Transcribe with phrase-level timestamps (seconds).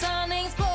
[0.00, 0.67] sanningspodden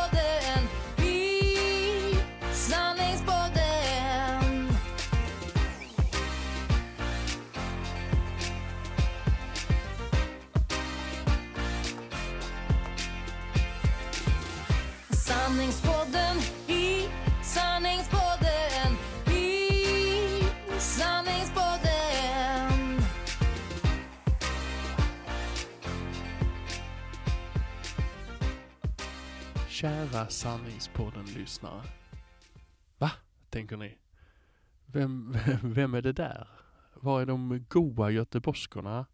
[29.73, 31.81] Kära Sanningspodden-lyssnare.
[32.97, 33.11] Va?
[33.49, 33.97] Tänker ni.
[34.85, 36.47] Vem, vem, vem är det där?
[36.93, 39.05] Var är de goa göteborgskorna?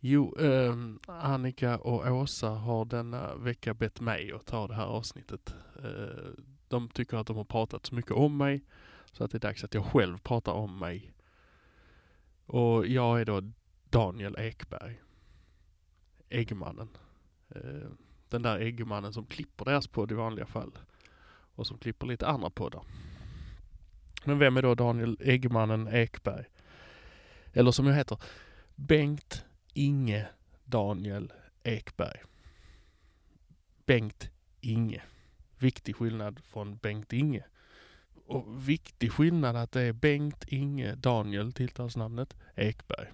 [0.00, 0.74] Jo, eh,
[1.06, 5.54] Annika och Åsa har denna vecka bett mig att ta det här avsnittet.
[5.84, 6.30] Eh,
[6.68, 8.64] de tycker att de har pratat så mycket om mig
[9.12, 11.12] så att det är dags att jag själv pratar om mig.
[12.46, 13.42] Och jag är då
[13.90, 15.00] Daniel Ekberg.
[16.28, 16.88] Äggmannen.
[17.48, 17.90] Eh,
[18.30, 20.72] den där äggmannen som klipper deras podd i vanliga fall.
[21.54, 22.82] Och som klipper lite andra poddar.
[24.24, 26.44] Men vem är då Daniel Äggmannen Ekberg?
[27.52, 28.18] Eller som jag heter,
[28.74, 29.44] Bengt
[29.74, 30.28] Inge
[30.64, 32.20] Daniel Ekberg.
[33.86, 35.02] Bengt Inge.
[35.58, 37.44] Viktig skillnad från Bengt Inge.
[38.26, 43.08] Och viktig skillnad att det är Bengt Inge Daniel, tilltalsnamnet, Ekberg.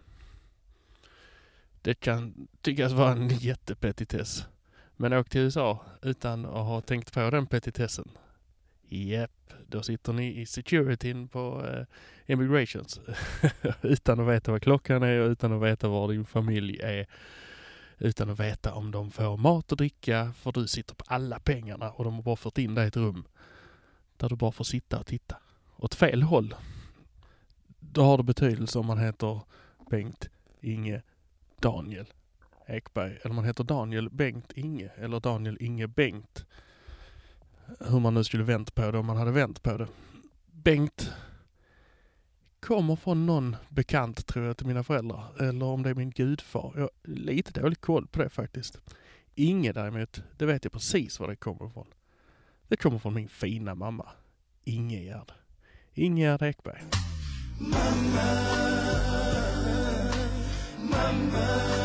[1.83, 4.47] Det kan tyckas vara en jättepetitess.
[4.97, 8.09] Men åk till USA utan att ha tänkt på den petitessen.
[8.89, 11.87] Japp, då sitter ni i securityn på eh,
[12.27, 13.01] immigrations.
[13.83, 17.07] utan att veta vad klockan är och utan att veta var din familj är.
[17.99, 21.91] Utan att veta om de får mat och dricka, för du sitter på alla pengarna
[21.91, 23.25] och de har bara fört in dig i ett rum
[24.17, 25.37] där du bara får sitta och titta.
[25.77, 26.55] Åt fel håll.
[27.81, 29.41] Då har det betydelse om man heter
[29.91, 30.29] Bengt,
[30.61, 31.03] Inge,
[31.61, 32.07] Daniel
[32.67, 33.19] Ekberg.
[33.23, 36.47] Eller man heter Daniel Bengt Inge eller Daniel Inge Bengt.
[37.81, 39.89] Hur man nu skulle vänt på det om man hade vänt på det.
[40.53, 41.13] Bengt
[42.61, 45.25] kommer från någon bekant tror jag till mina föräldrar.
[45.41, 46.73] Eller om det är min gudfar.
[46.75, 48.81] Jag har lite dålig koll på det faktiskt.
[49.35, 51.87] Inge däremot, det vet jag precis var det kommer ifrån.
[52.69, 54.09] Det kommer från min fina mamma.
[54.65, 55.33] Ingegärd.
[55.95, 56.83] Ingegärd Ekberg.
[57.61, 58.25] Mamma,
[60.91, 61.84] mamma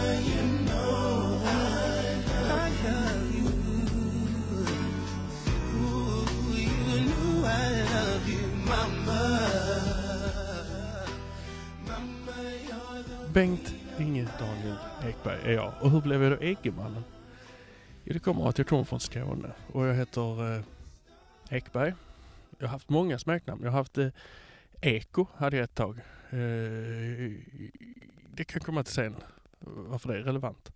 [13.34, 15.74] Bengt Inge Daniel Ekberg är jag.
[15.82, 17.04] Och hur blev jag då Eggemannen?
[18.04, 20.64] Jo, det kommer av att jag kommer från Skåne och jag heter eh,
[21.50, 21.94] Ekberg.
[22.58, 23.64] Jag har haft många smeknamn.
[23.64, 24.08] Jag har haft eh,
[24.82, 25.98] Eko, hade jag ett tag.
[26.30, 27.32] Eh,
[28.34, 29.16] det kan komma till sen
[29.60, 30.72] varför det är relevant.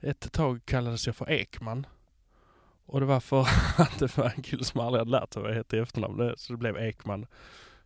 [0.00, 1.86] Ett tag kallades jag för Ekman.
[2.86, 3.40] Och det var för
[3.78, 6.34] att det var en kille som aldrig hade lärt sig vad jag hette i efternamn.
[6.36, 7.26] Så det blev Ekman.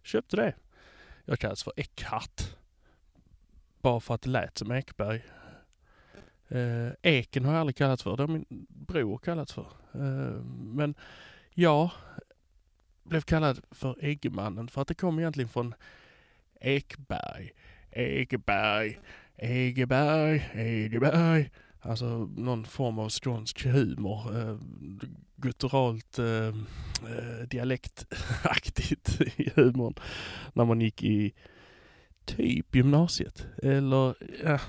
[0.03, 0.55] Köpte det.
[1.25, 2.60] Jag kallades för Eckhart.
[3.81, 5.23] Bara för att det lät som Ekberg.
[6.49, 8.17] Eh, Eken har jag aldrig kallats för.
[8.17, 9.67] Det har min bror kallats för.
[9.95, 10.95] Eh, men
[11.55, 11.91] jag
[13.03, 15.75] blev kallad för Eggemannen för att det kom egentligen från
[16.61, 17.51] Ekberg.
[17.91, 18.99] Egeberg,
[19.37, 21.51] Egeberg, Egeberg.
[21.81, 24.39] Alltså någon form av skånsk humor.
[24.39, 24.57] Eh,
[25.37, 29.95] gutturalt eh, eh, dialektaktigt i humorn.
[30.53, 31.33] När man gick i
[32.25, 33.47] typ gymnasiet.
[33.63, 34.15] Eller
[34.45, 34.61] ja,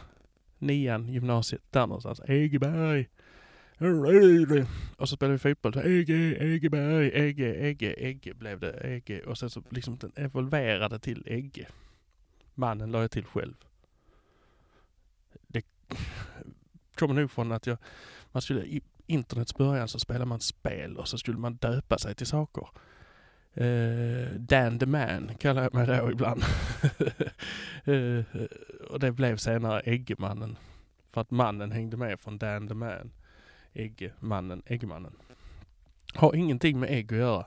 [0.59, 1.62] nian gymnasiet.
[1.69, 2.19] Där någonstans.
[2.19, 3.09] Egeberg.
[4.98, 5.77] Och så spelade vi fotboll.
[5.77, 8.71] Ege, Egeberg, Ege, Ege, Ege blev det.
[8.71, 11.68] Ege Och sen så liksom den evolverade till Ege.
[12.53, 13.56] Mannen la jag till själv.
[15.47, 15.65] Det
[16.95, 17.77] kommer nog från att jag,
[18.31, 22.15] man skulle, i internets början så spelade man spel och så skulle man döpa sig
[22.15, 22.68] till saker.
[23.57, 26.44] Uh, Dan the Man kallar jag mig då ibland.
[27.88, 28.24] uh,
[28.89, 30.57] och det blev senare Eggemannen.
[31.13, 33.12] För att mannen hängde med från Dan the Man.
[33.74, 35.13] Äggmannen, Äggmannen.
[36.13, 37.45] Har ingenting med ägg att göra.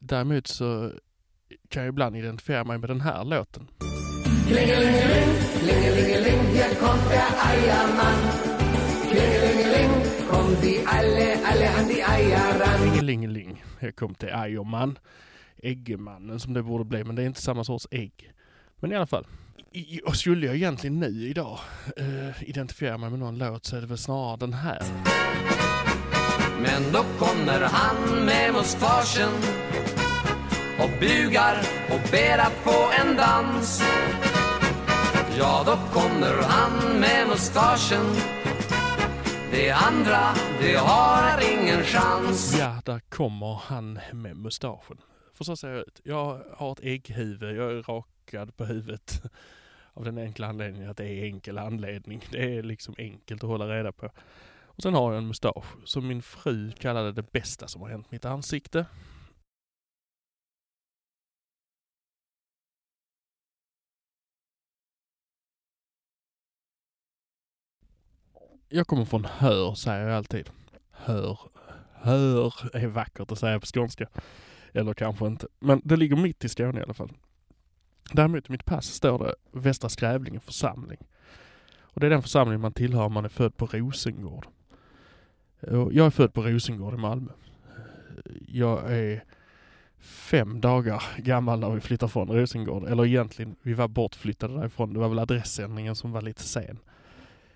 [0.00, 0.92] Däremot så
[1.68, 3.68] kan jag ibland identifiera mig med den här låten.
[4.46, 5.28] Klingelingeling,
[5.60, 8.20] klingelingeling, hier kommt der Eiermann.
[9.10, 9.90] Klingelingeling,
[10.30, 12.49] kom Sie alle, alle an die Eier
[13.00, 13.56] ran.
[13.80, 14.98] Jag kom till Eierman.
[15.62, 18.32] Äggemannen som det borde bli, men det är inte samma sorts ägg.
[18.76, 19.26] Men i alla fall.
[19.72, 21.58] I, och skulle jag egentligen nu idag
[22.00, 24.82] uh, identifiera mig med någon låt så är det väl snarare den här.
[26.62, 29.32] Men då kommer han med mustaschen
[30.78, 31.58] och bugar
[31.90, 33.82] och ber att få en dans.
[35.38, 38.39] Ja, då kommer han med mustaschen.
[39.52, 42.58] Det andra, det har ingen chans.
[42.58, 44.96] Ja, där kommer han med mustaschen.
[45.34, 46.00] För så ser jag ut.
[46.04, 47.56] Jag har ett ägghuvud.
[47.56, 49.22] Jag är rakad på huvudet.
[49.94, 52.24] Av den enkla anledningen att det är enkel anledning.
[52.30, 54.10] Det är liksom enkelt att hålla reda på.
[54.64, 58.10] Och sen har jag en mustasch som min fru kallade det bästa som har hänt
[58.10, 58.86] mitt ansikte.
[68.72, 70.50] Jag kommer från Hör, säger jag alltid.
[70.90, 71.38] Hör.
[71.92, 74.08] Hör är vackert att säga på skånska.
[74.72, 75.46] Eller kanske inte.
[75.58, 77.12] Men det ligger mitt i Skåne i alla fall.
[78.12, 80.98] Däremot i mitt pass står det Västra Skrävlinge församling.
[81.80, 84.46] Och det är den församling man tillhör om man är född på Rosengård.
[85.60, 87.32] Och Jag är född på Rosengård i Malmö.
[88.48, 89.24] Jag är
[89.98, 92.84] fem dagar gammal när vi flyttar från Rosengård.
[92.84, 94.92] Eller egentligen, vi var bortflyttade därifrån.
[94.92, 96.78] Det var väl adressändringen som var lite sen.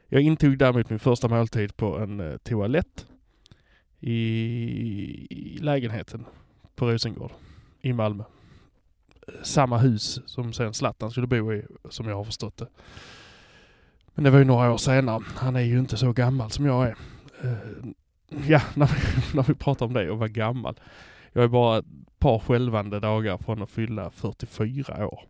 [0.08, 3.06] Jag intog däremot min första måltid på en eh, toalett
[4.00, 4.12] i,
[5.30, 6.24] i lägenheten
[6.74, 7.32] på Rosengård
[7.80, 8.24] i Malmö.
[9.42, 12.68] Samma hus som sen Zlatan skulle bo i, som jag har förstått det.
[14.14, 15.22] Men det var ju några år senare.
[15.36, 16.96] Han är ju inte så gammal som jag är.
[17.42, 17.58] Eh,
[18.48, 20.80] ja, när vi, när vi pratar om det och vara gammal.
[21.32, 21.84] Jag är bara ett
[22.18, 25.28] par skälvande dagar från att fylla 44 år.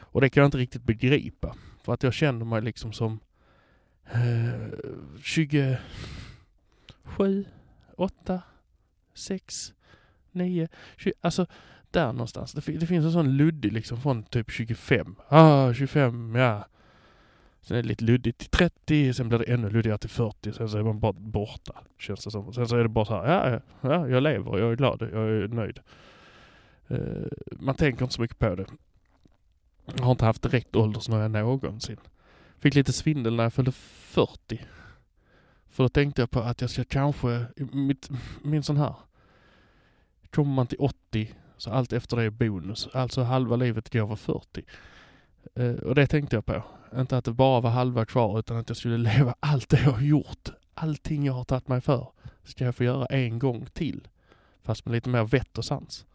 [0.00, 1.54] Och det kan jag inte riktigt begripa.
[1.82, 3.20] För att jag känner mig liksom som
[5.22, 5.76] 27,
[7.96, 8.42] 8,
[9.14, 9.74] 6,
[10.32, 11.46] 9, 20, alltså
[11.90, 12.52] där någonstans.
[12.52, 15.16] Det, det finns en sån luddig liksom från typ 25.
[15.28, 16.66] Ah, 25, ja.
[17.60, 20.68] Sen är det lite luddigt till 30, sen blir det ännu luddigare till 40, sen
[20.68, 21.74] så är man bara borta.
[21.98, 22.52] Känns det som.
[22.52, 25.28] Sen så är det bara så här, ja, ja, jag lever, jag är glad, jag
[25.28, 25.80] är nöjd.
[26.88, 26.98] Eh,
[27.50, 28.66] man tänker inte så mycket på det.
[29.96, 31.96] Jag har inte haft direkt åldersnöja någonsin.
[32.58, 34.64] Fick lite svindel när jag fyllde 40.
[35.70, 38.10] För då tänkte jag på att jag ska kanske, mitt,
[38.42, 38.94] min sån här.
[40.30, 42.88] Kommer man till 80 så allt efter det är bonus.
[42.92, 44.64] Alltså halva livet går över 40.
[45.54, 46.62] Eh, och det tänkte jag på.
[46.96, 49.92] Inte att det bara var halva kvar utan att jag skulle leva allt det jag
[49.92, 50.48] har gjort.
[50.74, 52.08] Allting jag har tagit mig för
[52.44, 54.08] ska jag få göra en gång till.
[54.62, 56.06] Fast med lite mer vett och sans.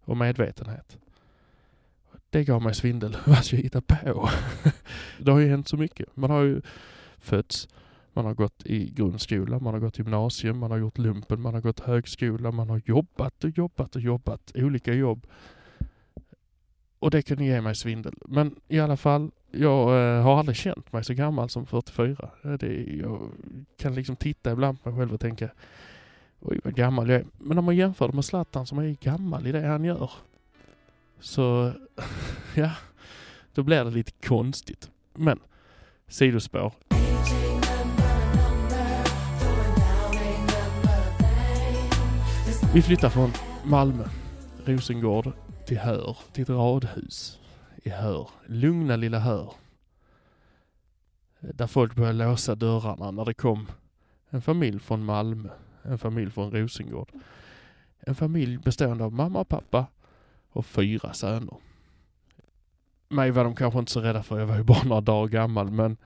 [0.00, 0.98] Och medvetenhet.
[2.32, 3.16] Det gav mig svindel.
[3.26, 4.30] Vad ska jag hitta på?
[5.18, 6.16] det har ju hänt så mycket.
[6.16, 6.60] Man har ju
[7.18, 7.68] fötts,
[8.12, 11.60] man har gått i grundskola, man har gått gymnasium, man har gjort lumpen, man har
[11.60, 14.52] gått högskola, man har jobbat och jobbat och jobbat.
[14.54, 15.26] Olika jobb.
[16.98, 18.14] Och det kan ge mig svindel.
[18.26, 22.30] Men i alla fall, jag eh, har aldrig känt mig så gammal som 44.
[22.44, 23.30] Eh, det, jag
[23.76, 25.48] kan liksom titta ibland på mig själv och tänka
[26.40, 27.26] Oj vad gammal jag är.
[27.38, 30.10] Men om man jämför det med Zlatan som är gammal i det han gör.
[31.22, 31.72] Så
[32.54, 32.70] ja,
[33.54, 34.90] då blir det lite konstigt.
[35.14, 35.38] Men
[36.06, 36.72] sidospår.
[42.74, 43.30] Vi flyttar från
[43.64, 44.04] Malmö,
[44.64, 45.32] Rosengård
[45.66, 47.38] till Hör, till ett radhus
[47.76, 48.30] i Hör.
[48.46, 49.52] Lugna lilla Hör.
[51.40, 53.66] Där folk började låsa dörrarna när det kom
[54.30, 55.48] en familj från Malmö,
[55.82, 57.08] en familj från Rosengård.
[58.00, 59.86] En familj bestående av mamma och pappa
[60.52, 61.56] och fyra söner.
[63.08, 65.70] Mig var de kanske inte så rädda för, jag var ju bara några dagar gammal,
[65.70, 65.96] men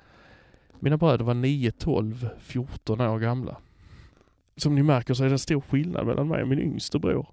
[0.80, 3.56] Mina bröder var 9, 12, 14 år gamla.
[4.56, 7.26] Som ni märker så är det en stor skillnad mellan mig och min yngste bror.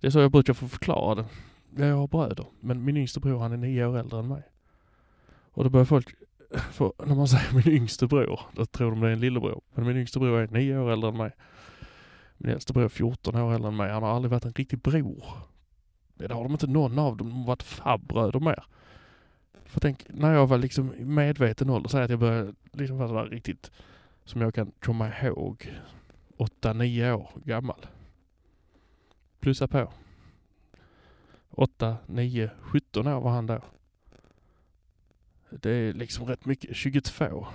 [0.00, 1.86] Det är så jag brukar få förklara det.
[1.86, 4.42] Jag har bröder, men min yngste bror han är nio år äldre än mig.
[5.52, 6.14] Och då börjar folk,
[6.72, 9.60] för när man säger min yngste bror, då tror de det är en lillebror.
[9.74, 11.30] Men min yngste bror är nio år äldre än mig.
[12.36, 13.90] Min äldste bror är 14 år äldre än mig.
[13.90, 15.24] Han har aldrig varit en riktig bror.
[16.18, 17.28] Det har de inte någon av dem.
[17.28, 18.64] De har varit farbröder mer.
[19.64, 23.08] För tänk, när jag var liksom i medveten ålder, säg att jag började liksom vara
[23.08, 23.70] sådär riktigt,
[24.24, 25.74] som jag kan komma ihåg,
[26.36, 27.86] 8-9 år gammal.
[29.40, 29.92] Plussa på.
[31.50, 33.60] 8, 9, 17 år var han då.
[35.50, 36.76] Det är liksom rätt mycket.
[36.76, 37.24] 22.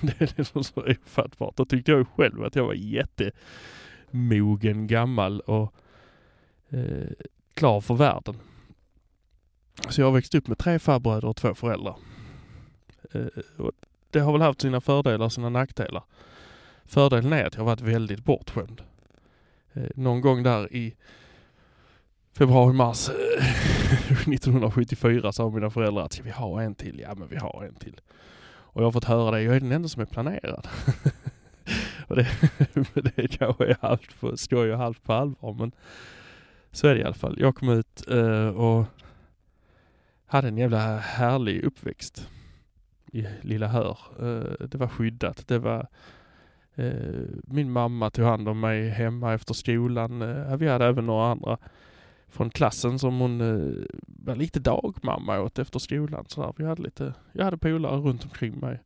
[0.00, 1.56] det är liksom så ofattbart.
[1.56, 5.74] Då tyckte jag ju själv att jag var jättemogen, gammal och
[6.68, 7.10] eh,
[7.54, 8.36] klar för världen.
[9.88, 11.96] Så jag har växt upp med tre farbröder och två föräldrar.
[13.12, 13.26] Eh,
[14.10, 16.02] det har väl haft sina fördelar och sina nackdelar.
[16.84, 18.82] Fördelen är att jag har varit väldigt bortskämd.
[19.72, 20.94] Eh, någon gång där i
[22.32, 27.00] februari-mars 1974 eh, sa mina föräldrar att ska vi ha en till?
[27.00, 28.00] Ja men vi har en till.
[28.44, 30.68] Och jag har fått höra det, jag är den enda som är planerad.
[32.08, 32.28] och det,
[33.16, 35.72] det kanske är halvt på skoj och halvt på allvar men
[36.72, 37.36] så är det i alla fall.
[37.38, 38.84] Jag kom ut eh, och
[40.26, 42.28] hade en jävla härlig uppväxt
[43.12, 43.98] i Lilla Hör.
[44.18, 45.48] Eh, det var skyddat.
[45.48, 45.86] Det var
[46.74, 46.92] eh,
[47.44, 50.22] min mamma tog hand om mig hemma efter skolan.
[50.22, 51.58] Eh, vi hade även några andra
[52.28, 56.24] från klassen som hon eh, var lite dagmamma åt efter skolan.
[56.28, 56.54] Så där.
[56.56, 58.80] Vi hade lite, jag hade polare runt omkring mig.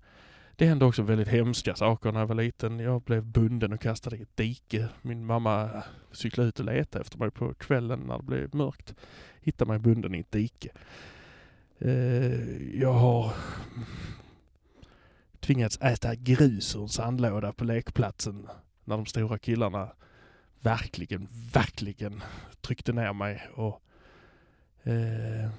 [0.59, 2.79] Det hände också väldigt hemska saker när jag var liten.
[2.79, 4.89] Jag blev bunden och kastad i ett dike.
[5.03, 5.83] Min mamma
[6.13, 8.95] cyklade ut och letade efter mig på kvällen när det blev mörkt.
[9.41, 10.71] Hittade mig bunden i ett dike.
[11.79, 13.33] Eh, jag har
[15.41, 18.49] tvingats äta grus ur en sandlåda på lekplatsen
[18.85, 19.93] när de stora killarna
[20.61, 22.23] verkligen, verkligen
[22.61, 23.83] tryckte ner mig och
[24.83, 25.51] eh,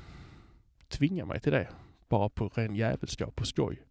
[0.87, 1.67] tvingade mig till det.
[2.09, 3.86] Bara på ren jävelskap och skoj.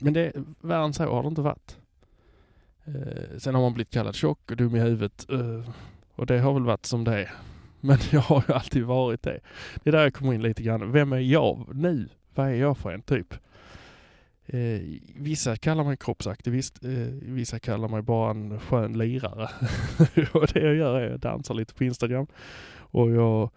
[0.00, 1.78] Men det, värre än så har det inte varit.
[2.84, 5.26] Eh, sen har man blivit kallad tjock och dum i huvudet.
[5.30, 5.70] Eh,
[6.14, 7.32] och det har väl varit som det är.
[7.80, 9.40] Men jag har ju alltid varit det.
[9.82, 10.92] Det är där jag kommer in lite grann.
[10.92, 12.08] Vem är jag nu?
[12.34, 13.34] Vad är jag för en typ?
[14.46, 14.80] Eh,
[15.16, 16.84] vissa kallar mig kroppsaktivist.
[16.84, 16.90] Eh,
[17.22, 19.48] vissa kallar mig bara en skön lirare.
[20.32, 22.26] och det jag gör är att jag dansar lite på Instagram.
[22.76, 23.50] Och jag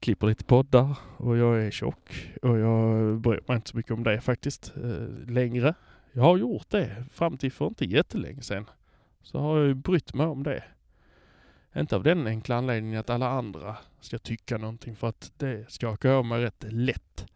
[0.00, 0.96] klipper lite poddar.
[1.16, 2.30] Och jag är tjock.
[2.42, 4.72] Och jag bryr mig inte så mycket om det faktiskt.
[4.76, 5.74] Eh, längre.
[6.12, 8.64] Jag har gjort det fram till för inte jättelänge sedan.
[9.22, 10.64] Så har jag ju brytt mig om det.
[11.76, 16.08] Inte av den enkla anledningen att alla andra ska tycka någonting för att det skakar
[16.08, 17.26] jag mig rätt lätt.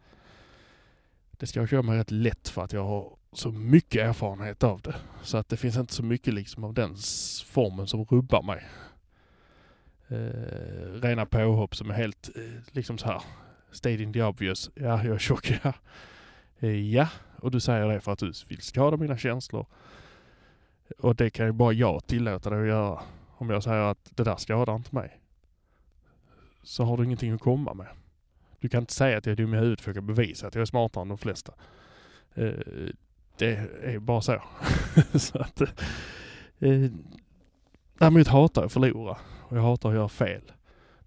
[1.31, 4.95] Det skakar jag mig rätt lätt för att jag har så mycket erfarenhet av det.
[5.23, 6.95] Så att det finns inte så mycket liksom av den
[7.45, 8.63] formen som rubbar mig.
[10.13, 13.21] Eh, rena påhopp som är helt eh, liksom så här
[13.71, 14.71] state in the obvious.
[14.75, 15.73] Ja, jag är tjock, ja.
[16.59, 17.07] Eh, ja,
[17.39, 19.65] och du säger det för att du vill skada mina känslor.
[20.97, 23.01] Och det kan ju bara jag tillåta dig att göra.
[23.37, 25.19] Om jag säger att det där skadar inte mig.
[26.63, 27.87] Så har du ingenting att komma med.
[28.59, 30.55] Du kan inte säga att jag är dum i huvudet för jag kan bevisa att
[30.55, 31.53] jag är smartare än de flesta.
[32.33, 32.53] Eh,
[33.37, 34.41] det är bara så.
[35.19, 35.69] så att, eh,
[36.59, 36.91] eh,
[37.97, 39.17] däremot hatar jag att förlora.
[39.53, 40.51] Och jag hatar att göra fel.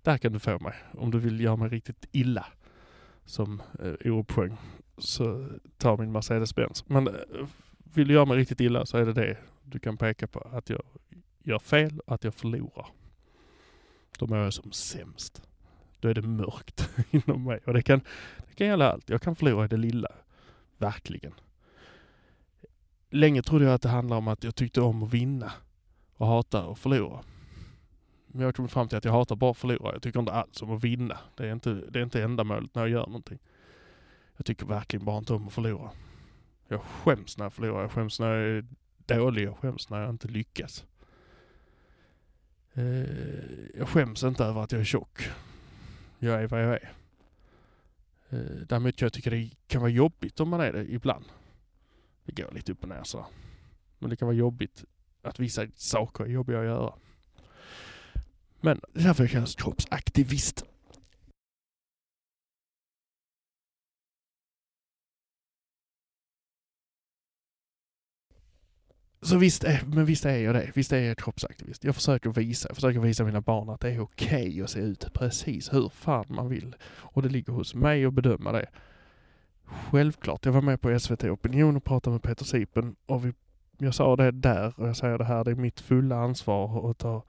[0.02, 0.74] Där kan du få mig.
[0.92, 2.46] Om du vill göra mig riktigt illa.
[3.24, 4.56] Som eh, Orup sjöng.
[4.98, 5.48] Så
[5.78, 6.84] ta min Mercedes-Benz.
[6.86, 7.14] Men eh,
[7.94, 10.48] vill du göra mig riktigt illa så är det det du kan peka på.
[10.52, 10.82] Att jag
[11.42, 12.86] gör fel och att jag förlorar.
[14.18, 15.42] Då mår jag som sämst.
[16.00, 17.60] Då är det mörkt inom mig.
[17.66, 18.00] Och det kan,
[18.48, 19.10] det kan gälla allt.
[19.10, 20.08] Jag kan förlora i det lilla.
[20.78, 21.32] Verkligen.
[23.10, 25.52] Länge trodde jag att det handlade om att jag tyckte om att vinna
[26.16, 27.20] och hatar att förlora.
[28.36, 29.92] Men jag har kommit fram till att jag hatar bara att förlora.
[29.92, 31.18] Jag tycker inte alls om att vinna.
[31.34, 33.38] Det är inte, det är inte ändamålet när jag gör någonting.
[34.36, 35.90] Jag tycker verkligen bara inte om att förlora.
[36.68, 37.82] Jag skäms när jag förlorar.
[37.82, 38.64] Jag skäms när jag är
[39.06, 39.46] dålig.
[39.46, 40.84] Jag skäms när jag inte lyckas.
[42.74, 45.30] Eh, jag skäms inte över att jag är tjock.
[46.18, 46.92] Jag är vad jag är.
[48.30, 51.24] Eh, däremot kan jag tycka det kan vara jobbigt om man är det ibland.
[52.24, 53.26] Det går lite upp och ner så.
[53.98, 54.84] Men det kan vara jobbigt
[55.22, 56.92] att vissa saker är jobbiga att göra.
[58.66, 60.64] Men det är därför jag kallas kroppsaktivist.
[69.22, 70.70] Så visst är, men visst är jag det.
[70.74, 71.84] Visst är jag kroppsaktivist.
[71.84, 75.12] Jag försöker visa, jag försöker visa mina barn att det är okej att se ut
[75.12, 76.76] precis hur fan man vill.
[76.96, 78.66] Och det ligger hos mig att bedöma det.
[79.64, 83.32] Självklart, jag var med på SVT Opinion och pratade med Peter Sipen och vi,
[83.78, 86.98] jag sa det där och jag säger det här, det är mitt fulla ansvar att
[86.98, 87.24] ta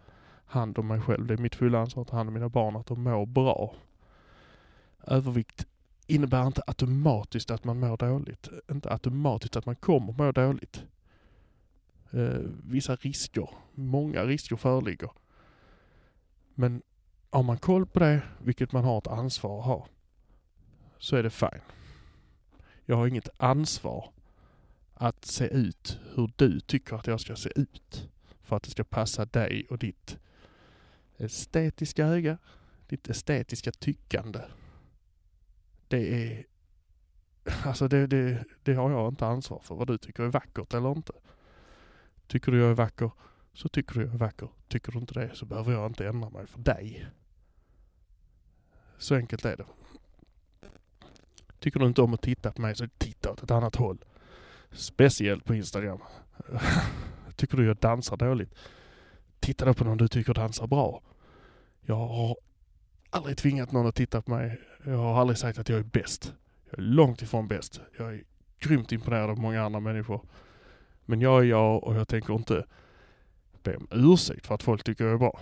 [0.47, 1.27] hand om mig själv.
[1.27, 3.75] Det är mitt fulla ansvar att ta hand om mina barn, att de mår bra.
[5.07, 5.67] Övervikt
[6.07, 8.49] innebär inte automatiskt att man mår dåligt.
[8.71, 10.83] Inte automatiskt att man kommer må dåligt.
[12.11, 15.09] Eh, vissa risker, många risker föreligger.
[16.53, 16.81] Men
[17.29, 19.87] har man koll på det, vilket man har ett ansvar att ha,
[20.97, 21.61] så är det fine.
[22.85, 24.11] Jag har inget ansvar
[24.93, 28.09] att se ut hur du tycker att jag ska se ut.
[28.41, 30.17] För att det ska passa dig och ditt
[31.17, 32.37] estetiska öga,
[32.87, 34.41] ditt estetiska tyckande.
[35.87, 36.45] Det är...
[37.65, 40.91] Alltså det, det, det har jag inte ansvar för, vad du tycker är vackert eller
[40.91, 41.13] inte.
[42.27, 43.11] Tycker du jag är vacker,
[43.53, 44.49] så tycker du jag är vacker.
[44.67, 47.07] Tycker du inte det så behöver jag inte ändra mig för dig.
[48.97, 49.65] Så enkelt är det.
[51.59, 54.05] Tycker du inte om att titta på mig så titta åt ett annat håll.
[54.71, 55.99] Speciellt på Instagram.
[57.35, 58.53] Tycker du jag dansar dåligt?
[59.39, 61.01] Titta då på någon du tycker dansar bra.
[61.81, 62.37] Jag har
[63.09, 64.61] aldrig tvingat någon att titta på mig.
[64.85, 66.33] Jag har aldrig sagt att jag är bäst.
[66.69, 67.81] Jag är långt ifrån bäst.
[67.97, 68.23] Jag är
[68.59, 70.21] grymt imponerad av många andra människor.
[71.05, 72.65] Men jag är jag och jag tänker inte
[73.63, 75.39] be om ursäkt för att folk tycker jag är bra.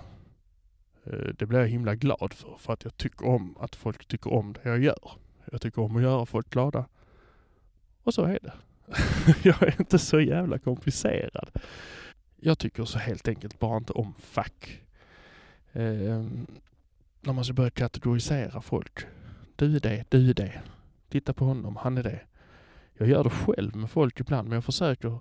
[1.03, 4.33] Eh, det blir jag himla glad för, för att jag tycker om att folk tycker
[4.33, 5.11] om det jag gör.
[5.51, 6.85] Jag tycker om att göra folk glada.
[8.03, 8.53] Och så är det.
[9.43, 11.49] jag är inte så jävla komplicerad.
[12.45, 14.81] Jag tycker så helt enkelt bara inte om fack.
[15.73, 16.25] Eh,
[17.21, 18.99] när man ska börja kategorisera folk.
[19.55, 20.61] Du är det, du är det.
[21.09, 22.21] Titta på honom, han är det.
[22.93, 25.19] Jag gör det själv med folk ibland, men jag försöker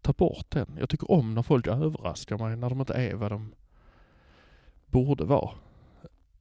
[0.00, 0.76] ta bort den.
[0.78, 3.54] Jag tycker om när folk överraskar mig, när de inte är vad de
[4.86, 5.50] borde vara.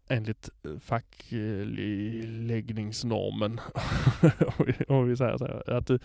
[0.08, 3.60] Enligt eh, fackläggningsnormen.
[4.88, 5.64] Om vi säger så.
[5.68, 6.00] Att du,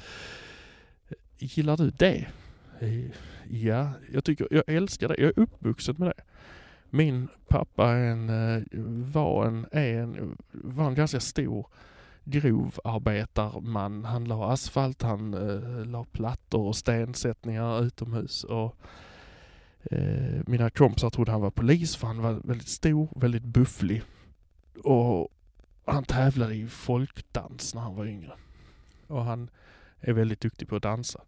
[1.38, 2.28] gillar du det?
[3.48, 5.14] Ja, jag tycker, jag älskar det.
[5.18, 6.22] Jag är uppvuxen med det.
[6.90, 8.62] Min pappa är en, eh,
[9.12, 11.66] var, en, är en, var en ganska stor
[12.24, 14.04] grovarbetarman.
[14.04, 18.44] Han la asfalt, han eh, la plattor och stensättningar utomhus.
[18.44, 18.76] Och,
[19.82, 24.02] eh, mina kompisar trodde han var polis för han var väldigt stor, väldigt bufflig.
[24.84, 25.28] Och
[25.84, 28.32] han tävlade i folkdans när han var yngre.
[29.06, 29.50] Och han
[30.00, 31.20] är väldigt duktig på att dansa.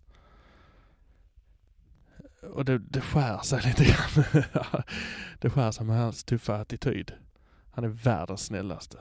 [2.42, 4.82] Och det, det skär sig lite grann.
[5.38, 7.12] det skär sig med hans tuffa attityd.
[7.70, 8.98] Han är världens snällaste.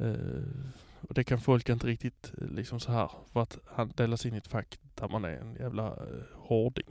[0.00, 0.44] Uh,
[1.08, 4.34] och det kan folk inte riktigt eh, liksom så här för att han delas in
[4.34, 6.90] i ett fack där man är en jävla uh, hårding.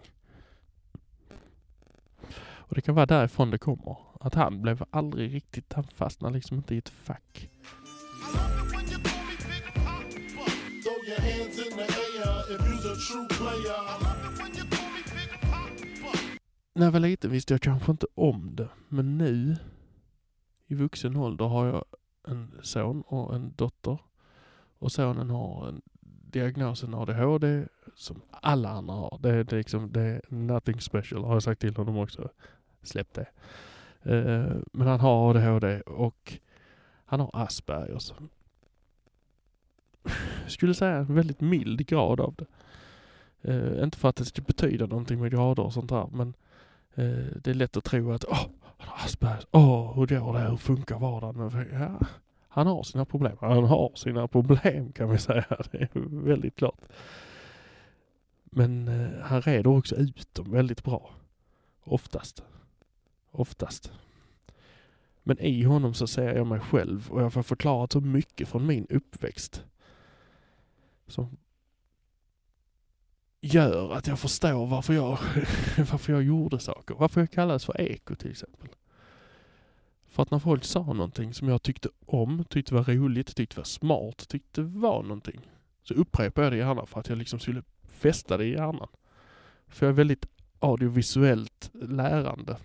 [2.69, 3.97] Och det kan vara därifrån det kommer.
[4.19, 7.49] Att han blev aldrig riktigt, han fastnade liksom inte i ett fack.
[16.79, 19.55] När jag var liten visste jag kanske inte om det, men nu
[20.67, 21.85] i vuxen ålder har jag
[22.27, 23.97] en son och en dotter.
[24.77, 25.81] Och sonen har en
[26.31, 27.65] diagnosen ADHD
[27.95, 29.19] som alla andra har.
[29.21, 32.29] Det är, det är liksom, det är nothing special har jag sagt till honom också.
[32.81, 33.27] Släpp det.
[34.01, 36.39] Eh, men han har ADHD och
[37.05, 38.13] han har Aspergers.
[40.43, 42.45] Jag skulle säga en väldigt mild grad av det.
[43.41, 46.33] Eh, inte för att det ska betyda någonting med grader och sånt där, men
[46.95, 48.45] Eh, det är lätt att tro att åh,
[48.77, 51.35] han har Aspergers, åh, hur går det, hur funkar vardagen?
[51.37, 51.99] Men, Ja,
[52.47, 53.37] han har sina problem.
[53.41, 55.45] Han har sina problem kan vi säga.
[55.71, 55.89] Det är
[56.25, 56.79] väldigt klart.
[58.43, 61.11] Men eh, han reder också ut dem väldigt bra.
[61.83, 62.43] Oftast.
[63.31, 63.91] Oftast.
[65.23, 68.65] Men i honom så ser jag mig själv och jag får förklarat så mycket från
[68.65, 69.63] min uppväxt.
[71.07, 71.37] Som
[73.41, 75.09] gör att jag förstår varför jag,
[75.91, 76.95] varför jag gjorde saker.
[76.95, 78.69] Varför jag kallades för eko till exempel.
[80.07, 83.63] För att när folk sa någonting som jag tyckte om, tyckte var roligt, tyckte var
[83.63, 85.39] smart, tyckte var någonting.
[85.83, 88.87] Så upprepade jag det gärna för att jag liksom skulle fästa det i hjärnan.
[89.67, 90.25] För jag är väldigt
[90.59, 92.57] audiovisuellt lärande.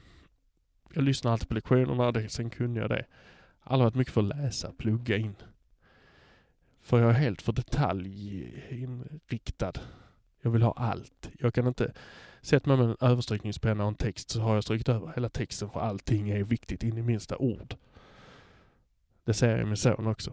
[0.94, 3.04] Jag lyssnar alltid på lektionerna, det, sen kunde jag det.
[3.62, 5.34] Aldrig varit mycket för att läsa, plugga in.
[6.80, 9.72] För jag är helt för detaljinriktad.
[10.44, 11.30] Jag vill ha allt.
[11.38, 11.92] Jag kan inte...
[12.40, 15.70] Sätt mig med en överstrykningspenna och en text så har jag strykt över hela texten
[15.70, 17.74] för allting är viktigt in i minsta ord.
[19.24, 20.32] Det säger jag min son också.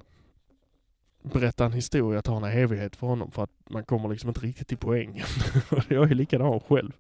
[1.22, 4.68] Berätta en historia tar en evighet för honom för att man kommer liksom inte riktigt
[4.68, 5.26] till poängen.
[5.88, 6.92] jag är likadan själv.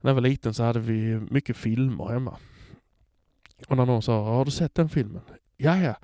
[0.00, 2.36] När jag var liten så hade vi mycket filmer hemma.
[3.68, 5.22] Och när någon sa, har du sett den filmen?
[5.56, 5.94] Ja, ja.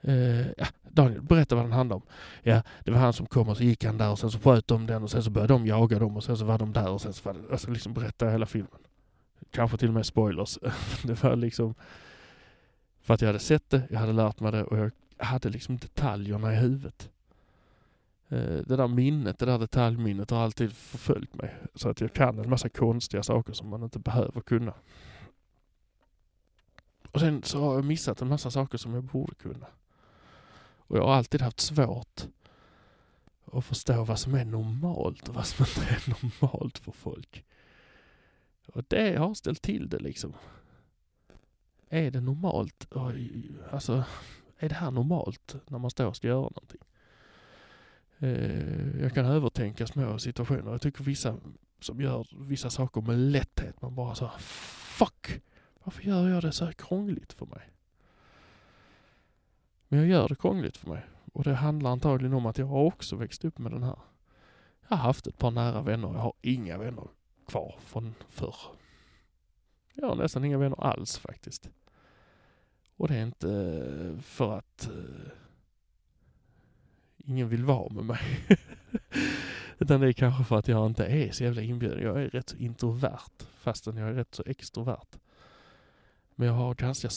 [0.00, 2.02] Eh, ja, Daniel, berätta vad den handlar om.
[2.42, 4.66] Ja, det var han som kom och så gick han där och sen så sköt
[4.68, 6.90] de den och sen så började de jaga dem och sen så var de där
[6.90, 8.80] och sen så var det, alltså liksom berätta hela filmen.
[9.50, 10.58] Kanske till och med spoilers.
[11.04, 11.74] det var liksom
[13.00, 15.76] för att jag hade sett det, jag hade lärt mig det och jag hade liksom
[15.76, 17.10] detaljerna i huvudet.
[18.28, 21.54] Eh, Det där minnet, det där detaljminnet har alltid förföljt mig.
[21.74, 24.74] Så att jag kan en massa konstiga saker som man inte behöver kunna.
[27.12, 29.66] Och sen så har jag missat en massa saker som jag borde kunna.
[30.88, 32.26] Och jag har alltid haft svårt
[33.52, 37.44] att förstå vad som är normalt och vad som inte är normalt för folk.
[38.66, 40.32] Och det har ställt till det liksom.
[41.88, 42.86] Är det normalt?
[42.90, 44.04] Oj, Alltså,
[44.58, 46.80] är det här normalt när man står och ska göra någonting?
[48.18, 50.70] Eh, Jag kan övertänka små situationer.
[50.72, 51.36] Jag tycker vissa
[51.80, 55.40] som gör vissa saker med lätthet, man bara så fuck!
[55.84, 57.62] Varför gör jag det så här krångligt för mig?
[59.88, 61.06] Men jag gör det krångligt för mig.
[61.32, 63.98] Och det handlar antagligen om att jag har också växt upp med den här.
[64.88, 66.08] Jag har haft ett par nära vänner.
[66.08, 67.08] Jag har inga vänner
[67.46, 68.56] kvar från förr.
[69.94, 71.70] Jag har nästan inga vänner alls faktiskt.
[72.96, 75.32] Och det är inte eh, för att eh,
[77.16, 78.20] ingen vill vara med mig.
[79.78, 82.02] Utan det är kanske för att jag inte är så jävla inbjuden.
[82.02, 85.18] Jag är rätt så introvert fastän jag är rätt så extrovert.
[86.34, 87.08] Men jag har ganska...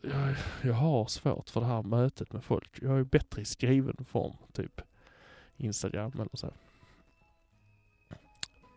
[0.00, 2.78] Jag, jag har svårt för det här mötet med folk.
[2.82, 4.80] Jag är bättre i skriven form, typ
[5.56, 6.52] Instagram eller så.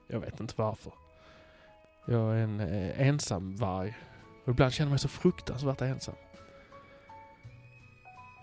[0.08, 0.94] Jag vet inte varför.
[2.06, 3.98] Jag är en eh, ensam varg.
[4.44, 6.16] Och ibland känner jag mig så fruktansvärt ensam.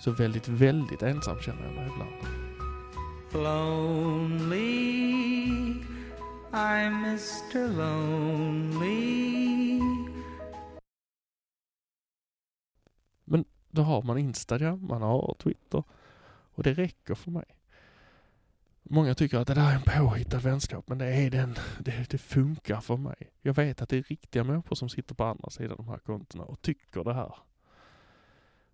[0.01, 2.13] Så väldigt, väldigt ensam känner jag mig ibland.
[3.33, 4.69] Lonely,
[6.53, 7.69] I'm Mr.
[7.77, 9.18] Lonely.
[13.71, 15.83] Då har man Instagram, man har Twitter
[16.55, 17.45] och det räcker för mig.
[18.83, 21.57] Många tycker att det där är en påhittad vänskap, men det är den.
[21.79, 23.31] Det, det funkar för mig.
[23.43, 26.45] Jag vet att det är riktiga människor som sitter på andra sidan de här kontona
[26.45, 27.35] och tycker det här.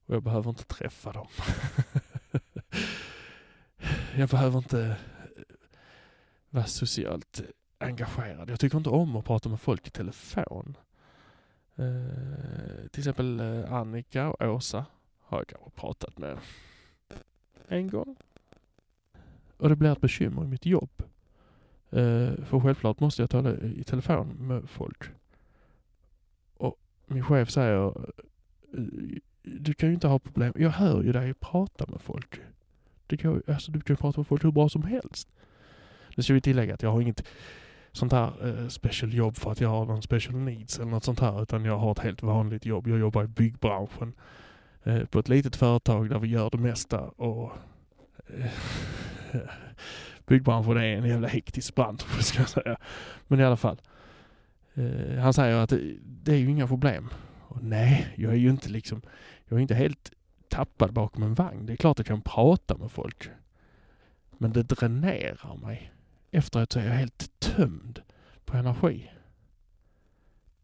[0.07, 1.29] Och jag behöver inte träffa dem.
[4.17, 4.95] jag behöver inte eh,
[6.51, 7.43] vara socialt
[7.79, 8.51] engagerad.
[8.51, 10.77] Jag tycker inte om att prata med folk i telefon.
[11.77, 14.87] Eh, till exempel eh, Annika och Åsa
[15.21, 16.39] har jag kanske pratat med
[17.69, 18.17] en gång.
[19.57, 20.91] Och det blir ett bekymmer i mitt jobb.
[21.91, 25.05] Eh, för självklart måste jag tala i telefon med folk.
[26.57, 30.53] Och min chef säger eh, du kan ju inte ha problem.
[30.57, 32.41] Jag hör ju dig prata med folk.
[33.07, 35.29] Det kan, alltså, du kan ju prata med folk hur bra som helst.
[36.17, 37.25] Nu ska vi tillägga att jag har inget
[37.97, 41.21] sånt här eh, special jobb för att jag har någon special needs eller något sånt
[41.21, 41.43] här.
[41.43, 42.89] Utan jag har ett helt vanligt jobb.
[42.89, 44.13] Jag jobbar i byggbranschen.
[44.83, 47.01] Eh, på ett litet företag där vi gör det mesta.
[47.01, 47.53] Och
[48.27, 48.51] eh,
[50.27, 52.77] Byggbranschen är en jävla hektisk bransch ska jag säga.
[53.27, 53.81] Men i alla fall.
[54.75, 57.09] Eh, han säger att det, det är ju inga problem.
[57.41, 59.03] Och nej, jag är ju inte liksom,
[59.49, 60.13] jag är inte helt
[60.49, 61.67] tappad bakom en vagn.
[61.67, 63.29] Det är klart att jag kan prata med folk.
[64.39, 65.94] Men det dränerar mig.
[66.35, 68.03] Efteråt så är jag helt tömd
[68.45, 69.11] på energi.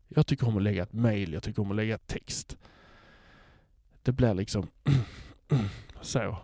[0.09, 2.57] Jag tycker om att lägga ett mail, jag tycker om att lägga text.
[4.03, 4.67] Det blir liksom
[6.01, 6.39] så.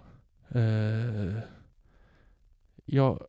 [0.56, 1.38] Uh,
[2.84, 3.26] jag...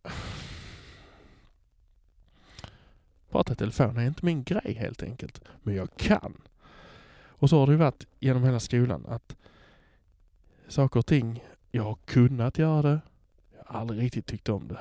[3.29, 5.41] Prata i telefon är inte min grej helt enkelt.
[5.63, 6.41] Men jag kan.
[7.13, 9.35] Och så har det ju varit genom hela skolan att
[10.67, 13.01] saker och ting, jag har kunnat göra det.
[13.57, 14.79] Jag har aldrig riktigt tyckt om det.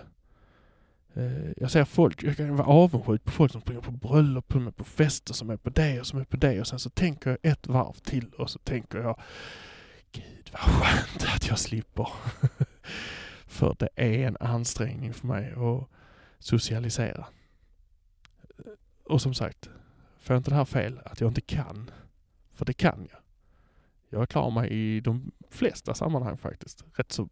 [1.17, 4.67] Eh, jag ser folk, jag kan vara avundsjuk på folk som springer på bröllop, som
[4.67, 6.61] är på fester, som är på det och som är på det.
[6.61, 9.21] Och sen så tänker jag ett varv till och så tänker jag
[10.13, 12.09] Gud vad skönt att jag slipper.
[13.47, 15.89] För det är en ansträngning för mig att
[16.39, 17.27] socialisera.
[18.59, 18.73] Eh,
[19.05, 19.71] och som sagt,
[20.19, 21.91] får jag inte det här fel att jag inte kan.
[22.53, 23.21] För det kan jag.
[24.21, 26.85] Jag klarar mig i de flesta sammanhang faktiskt.
[26.95, 27.29] Rätt så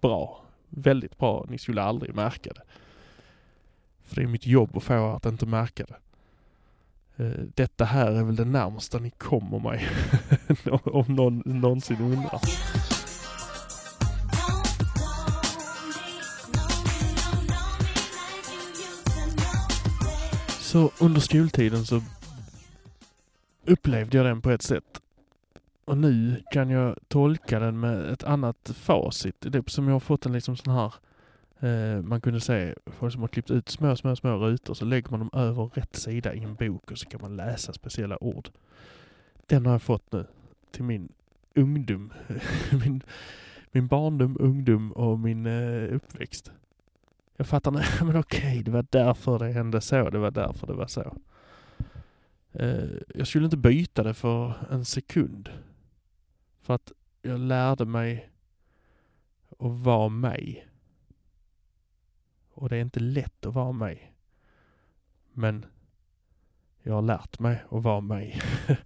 [0.00, 0.44] bra.
[0.68, 1.46] Väldigt bra.
[1.48, 2.62] Ni skulle aldrig märka det.
[4.08, 5.96] För det är mitt jobb att få er att inte märka det.
[7.24, 9.88] Eh, detta här är väl det närmsta ni kommer mig.
[10.84, 12.40] Om någon någonsin undrar.
[20.60, 22.02] Så under skoltiden så
[23.66, 25.00] upplevde jag den på ett sätt.
[25.84, 29.36] Och nu kan jag tolka den med ett annat facit.
[29.38, 30.94] Det är som jag har fått en liksom sån här
[31.60, 35.10] eh, man kunde se folk som har klippt ut små, små, små rutor så lägger
[35.10, 38.48] man dem över rätt sida i en bok och så kan man läsa speciella ord.
[39.46, 40.26] Den har jag fått nu
[40.70, 41.12] till min
[41.54, 42.12] ungdom.
[42.84, 43.02] min,
[43.72, 46.52] min barndom, ungdom och min eh, uppväxt.
[47.36, 50.10] Jag fattar nu, men okej, det var därför det hände så.
[50.10, 51.16] Det var därför det var så.
[52.52, 55.50] Eh, jag skulle inte byta det för en sekund.
[56.62, 56.92] För att
[57.22, 58.30] jag lärde mig
[59.58, 60.67] att vara mig.
[62.58, 64.12] Och det är inte lätt att vara mig.
[65.32, 65.66] Men
[66.82, 68.40] jag har lärt mig att vara mig.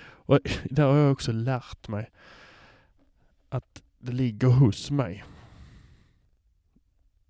[0.00, 2.10] och där har jag också lärt mig
[3.48, 5.24] att det ligger hos mig.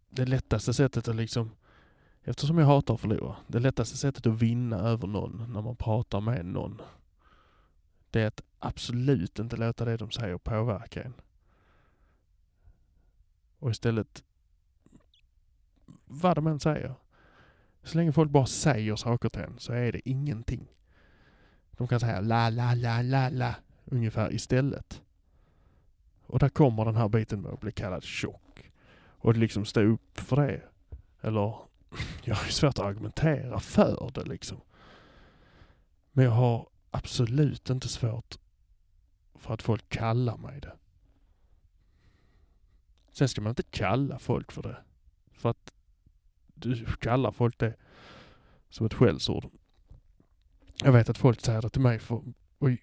[0.08, 1.50] Det lättaste sättet att liksom,
[2.22, 6.20] eftersom jag hatar att förlora, det lättaste sättet att vinna över någon när man pratar
[6.20, 6.82] med någon,
[8.10, 11.14] det är att absolut inte låta det de säger påverka en.
[13.58, 14.24] Och istället,
[16.06, 16.94] vad de än säger,
[17.82, 20.68] så länge folk bara säger saker till en så är det ingenting.
[21.70, 25.02] De kan säga la, la, la, la, la ungefär istället.
[26.26, 28.72] Och där kommer den här biten med att bli kallad tjock.
[28.98, 30.62] Och liksom stå upp för det.
[31.20, 31.58] Eller,
[32.24, 34.60] jag har ju svårt att argumentera för det liksom.
[36.12, 38.34] Men jag har absolut inte svårt
[39.34, 40.72] för att folk kallar mig det.
[43.12, 44.76] Sen ska man inte kalla folk för det.
[45.32, 45.72] För att
[47.00, 47.74] kallar folk det
[48.68, 49.44] som ett skällsord.
[50.82, 52.78] Jag vet att folk säger det till mig för att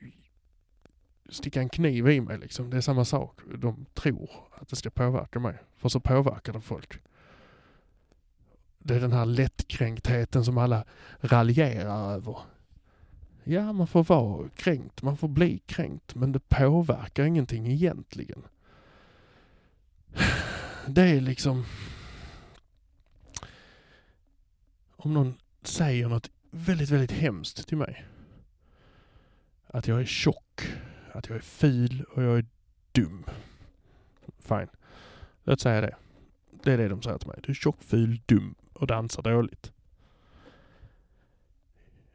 [1.30, 2.70] sticka en kniv i mig liksom.
[2.70, 3.40] Det är samma sak.
[3.58, 5.58] De tror att det ska påverka mig.
[5.78, 7.00] För så påverkar det folk.
[8.80, 10.86] Det är den här lättkränktheten som alla
[11.20, 12.38] raljerar över.
[13.44, 18.44] Ja, man får vara kränkt, man får bli kränkt, men det påverkar ingenting egentligen.
[20.88, 21.66] Det är liksom...
[25.06, 28.06] Om någon säger något väldigt, väldigt hemskt till mig.
[29.68, 30.74] Att jag är tjock,
[31.12, 32.46] att jag är ful och jag är
[32.92, 33.26] dum.
[34.40, 34.68] Fine.
[35.44, 35.96] Låt säga det.
[36.64, 37.40] Det är det de säger till mig.
[37.44, 39.72] Du är tjock, ful, dum och dansar dåligt.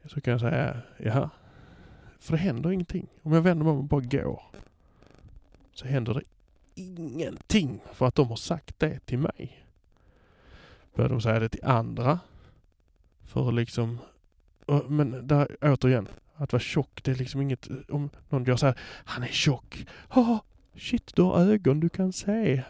[0.05, 1.29] Så kan jag säga, jaha.
[2.19, 3.07] För det händer ingenting.
[3.21, 4.43] Om jag vänder mig om och bara går.
[5.73, 6.23] Så händer det
[6.75, 9.65] ingenting för att de har sagt det till mig.
[10.95, 12.19] Börjar de säga det till andra.
[13.29, 13.99] För att liksom...
[14.87, 16.07] Men där, återigen.
[16.35, 17.69] Att vara tjock, det är liksom inget...
[17.69, 19.85] Eh, om någon gör så här, han är tjock.
[20.13, 20.43] Ja,
[20.77, 22.63] shit, du har ögon du kan se.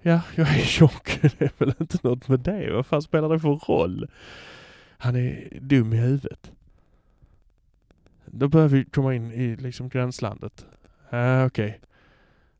[0.00, 1.18] Ja, jag är tjock.
[1.38, 2.72] Det är väl inte något med det.
[2.72, 4.08] Vad fan spelar det för roll?
[4.98, 6.52] Han är dum i huvudet.
[8.26, 10.66] Då börjar vi komma in i liksom gränslandet.
[11.10, 11.80] Ah, Okej.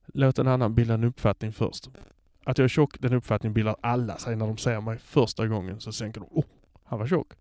[0.06, 1.88] Låt en annan bilda en uppfattning först.
[2.44, 5.80] Att jag är tjock, den uppfattningen bildar alla sig när de ser mig första gången.
[5.80, 6.44] Så tänker de, oh,
[6.92, 7.32] han var tjock.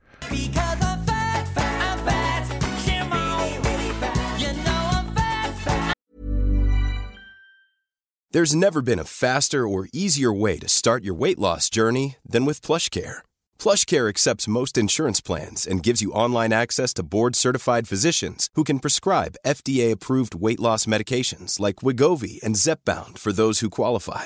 [8.33, 12.45] There's never been a faster or easier way to start your weight loss journey than
[12.45, 13.17] with PlushCare.
[13.59, 18.79] PlushCare accepts most insurance plans and gives you online access to board-certified physicians who can
[18.79, 24.25] prescribe FDA-approved weight loss medications like Wigovi and Zepbound for those who qualify.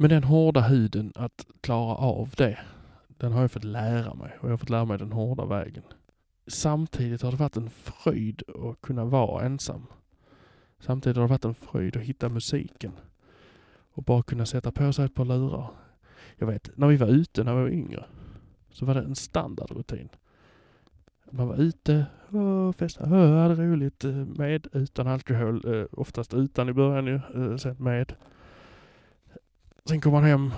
[0.00, 2.58] Men den hårda huden att klara av det,
[3.08, 5.82] Den har jag fått lära mig och jag har fått lära mig den hårda vägen.
[6.46, 9.86] Samtidigt har det varit en fröjd att kunna vara ensam.
[10.78, 12.92] Samtidigt har det varit en fröjd att hitta musiken.
[13.92, 15.70] Och bara kunna sätta på sig ett par lurar.
[16.36, 18.04] Jag vet, när vi var ute när vi var yngre
[18.72, 20.08] så var det en standardrutin.
[21.30, 26.72] Man var ute och festade, hade roligt eh, med, utan alkohol, eh, oftast utan i
[26.72, 28.14] början ju, eh, sen med.
[29.84, 30.50] Sen kom man hem.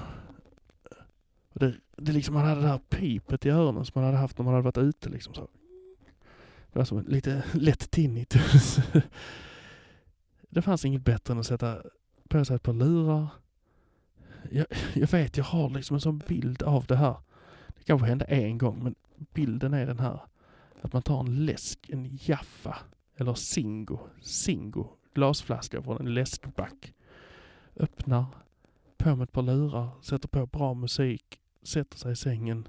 [1.52, 4.44] Det, det liksom, man hade det här pipet i öronen som man hade haft när
[4.44, 5.48] man hade varit ute liksom så.
[6.72, 8.78] Det var som en lite lätt tinnitus.
[10.50, 11.82] det fanns inget bättre än att sätta
[12.28, 13.28] på sig ett par lurar.
[14.50, 17.16] Jag, jag vet, jag har liksom en sån bild av det här.
[17.82, 20.20] Det kanske hände en gång, men bilden är den här.
[20.80, 22.78] Att man tar en läsk, en Jaffa
[23.16, 26.94] eller Singo, Singo, glasflaska från en läskback.
[27.76, 28.24] Öppnar,
[28.96, 32.68] på med ett par lurar, sätter på bra musik, sätter sig i sängen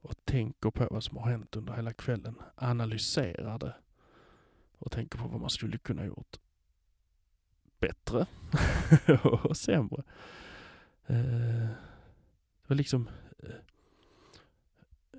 [0.00, 2.34] och tänker på vad som har hänt under hela kvällen.
[2.54, 3.74] Analyserar det
[4.78, 6.36] och tänker på vad man skulle kunna gjort
[7.80, 8.26] bättre
[9.22, 10.02] och sämre.
[11.06, 11.68] Eh,
[12.62, 13.50] det var liksom eh,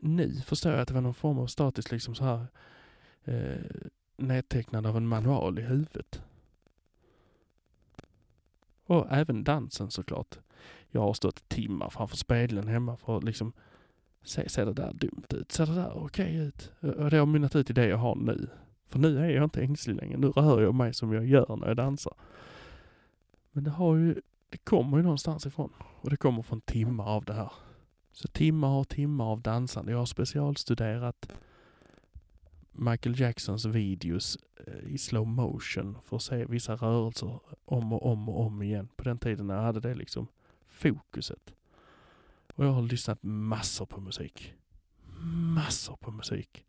[0.02, 2.48] nu förstår jag att det var någon form av statiskt liksom så här
[3.24, 6.22] eh, nedtecknande av en manual i huvudet.
[8.86, 10.40] Och även dansen såklart.
[10.90, 13.54] Jag har stått timmar framför spegeln hemma för att liksom
[14.24, 15.52] se, ser det där dumt ut?
[15.52, 16.72] Ser det där okej ut?
[16.80, 18.50] Och det har mynnat ut i det jag har nu.
[18.88, 20.18] För nu är jag inte ängslig längre.
[20.18, 22.14] Nu rör jag mig som jag gör när jag dansar.
[23.52, 25.74] Men det har ju, det kommer ju någonstans ifrån.
[25.80, 27.52] Och det kommer från timmar av det här.
[28.18, 29.92] Så timmar och timmar av dansande.
[29.92, 31.34] Jag har specialstuderat
[32.72, 38.30] Michael Jacksons videos eh, i slow motion för att se vissa rörelser om och om
[38.30, 38.90] och om igen.
[38.96, 40.28] På den tiden när jag hade det liksom
[40.68, 41.54] fokuset.
[42.56, 44.54] Och jag har lyssnat massor på musik.
[45.56, 46.66] Massor på musik.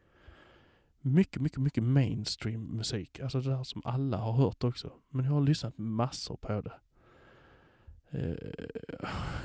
[1.01, 3.21] Mycket, mycket, mycket mainstream musik.
[3.21, 4.93] Alltså det där som alla har hört också.
[5.09, 6.73] Men jag har lyssnat massor på det.
[8.11, 8.35] Eh,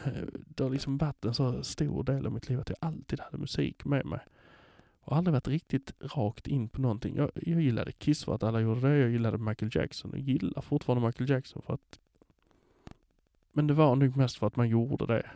[0.34, 3.38] det har liksom varit en så stor del av mitt liv att jag alltid hade
[3.38, 4.20] musik med mig.
[5.00, 7.16] Och aldrig varit riktigt rakt in på någonting.
[7.16, 8.98] Jag, jag gillade Kiss för att alla gjorde det.
[8.98, 12.00] Jag gillade Michael Jackson och gillar fortfarande Michael Jackson för att...
[13.52, 15.30] Men det var nog mest för att man gjorde det.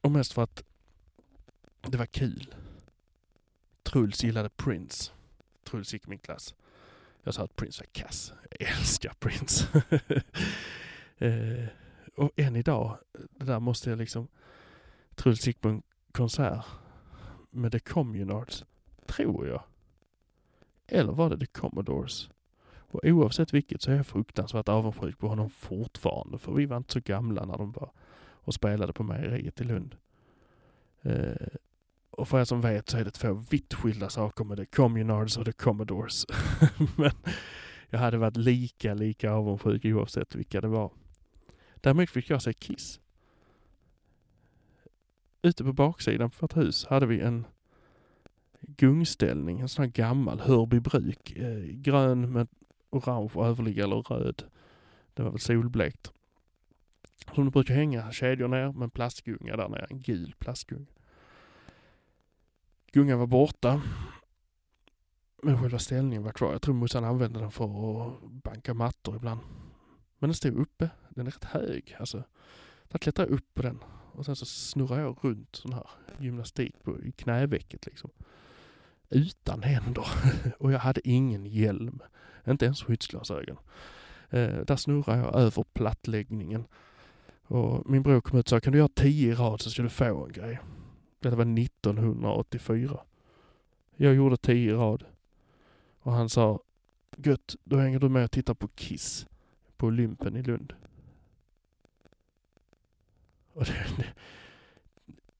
[0.00, 0.64] Och mest för att
[1.80, 2.54] det var kul.
[3.82, 5.12] Truls gillade Prince.
[5.64, 6.54] Truls gick i min klass.
[7.22, 8.32] Jag sa att Prince var kass.
[8.50, 9.82] Jag älskar Prince.
[11.26, 11.66] eh,
[12.16, 14.28] och än idag, det där måste jag liksom...
[15.14, 15.82] Truls gick på en
[16.12, 16.64] konsert
[17.50, 18.64] med The Communards,
[19.06, 19.62] tror jag.
[20.86, 22.30] Eller var det The Commodores?
[22.92, 26.38] Och oavsett vilket så är jag fruktansvärt avundsjuk på honom fortfarande.
[26.38, 27.90] För vi var inte så gamla när de var
[28.44, 29.96] och spelade på mejeriet i Lund.
[31.02, 31.46] Eh,
[32.12, 35.36] och för er som vet så är det två vitt skilda saker med The Communards
[35.36, 36.26] och The Commodores.
[36.96, 37.10] Men
[37.90, 40.92] jag hade varit lika, lika avundsjuk oavsett vilka det var.
[41.74, 43.00] Däremot fick jag se Kiss.
[45.42, 47.46] Ute på baksidan på vårt hus hade vi en
[48.60, 51.36] gungställning, en sån här gammal Hörbybruk.
[51.36, 52.48] Eh, grön med
[52.90, 54.42] orange överliggande eller röd.
[55.14, 56.12] Det var väl solblekt.
[57.34, 60.86] Som det brukar hänga kedjor ner med en plastgunga där nere, en gul plastgunga.
[62.92, 63.82] Gungan var borta.
[65.42, 66.52] Men själva ställningen var kvar.
[66.52, 69.40] Jag tror morsan använde den för att banka mattor ibland.
[70.18, 70.90] Men den stod uppe.
[71.08, 71.96] Den är rätt hög.
[72.00, 72.22] Alltså,
[72.88, 73.78] där klättrade jag upp på den.
[74.12, 75.86] Och sen så snurrade jag runt sån här
[76.18, 78.10] gymnastik på, i knävecket liksom.
[79.10, 80.06] Utan händer.
[80.58, 82.02] Och jag hade ingen hjälm.
[82.46, 83.56] Inte ens skyddsglasögon.
[84.30, 86.64] Eh, där snurrade jag över plattläggningen.
[87.42, 89.82] Och min bror kom ut och sa, kan du göra tio i rad så ska
[89.82, 90.60] du få en grej.
[91.22, 93.00] Detta var 1984.
[93.96, 95.04] Jag gjorde tio i rad.
[95.98, 96.60] Och han sa,
[97.16, 99.26] gött, då hänger du med och tittar på Kiss
[99.76, 100.72] på Olympen i Lund.
[103.52, 104.06] Och det, det,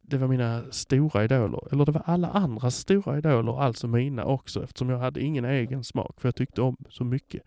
[0.01, 1.73] det var mina stora idoler.
[1.73, 5.85] Eller det var alla andras stora idoler, alltså mina också, eftersom jag hade ingen egen
[5.85, 7.43] smak, för jag tyckte om så mycket.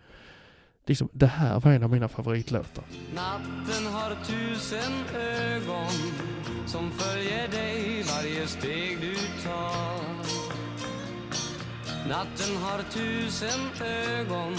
[0.87, 2.83] Liksom, det här var en av mina favoritlåtar.
[3.15, 5.91] Natten har tusen ögon
[6.65, 9.99] som följer dig varje steg du tar.
[12.09, 14.55] Natten har tusen ögon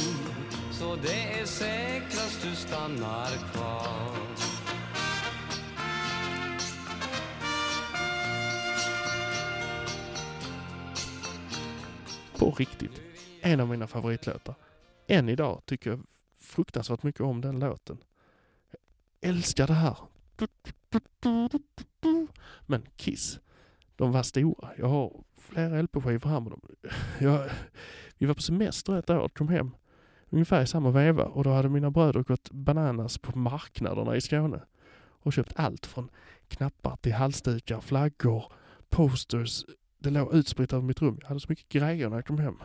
[0.73, 4.17] så det är säkrast du stannar kvar.
[12.39, 13.01] På riktigt.
[13.41, 14.55] En av mina favoritlåtar.
[15.07, 16.01] Än idag tycker jag
[16.47, 17.99] fruktansvärt mycket om den låten.
[19.21, 19.97] Jag älskar det här.
[22.67, 23.41] Men Kiss,
[23.97, 24.71] de var stora.
[24.79, 26.61] Jag har flera LP-skivor här med dem.
[27.21, 27.51] Jag,
[28.19, 29.71] vi var på semester ett år, kom hem
[30.31, 34.63] ungefär i samma veva och då hade mina bröder gått bananas på marknaderna i Skåne
[34.99, 36.11] och köpt allt från
[36.49, 38.53] knappar till halsdukar, flaggor,
[38.89, 39.65] posters.
[39.99, 41.19] Det låg utspritt över mitt rum.
[41.21, 42.63] Jag hade så mycket grejer när jag kom hem.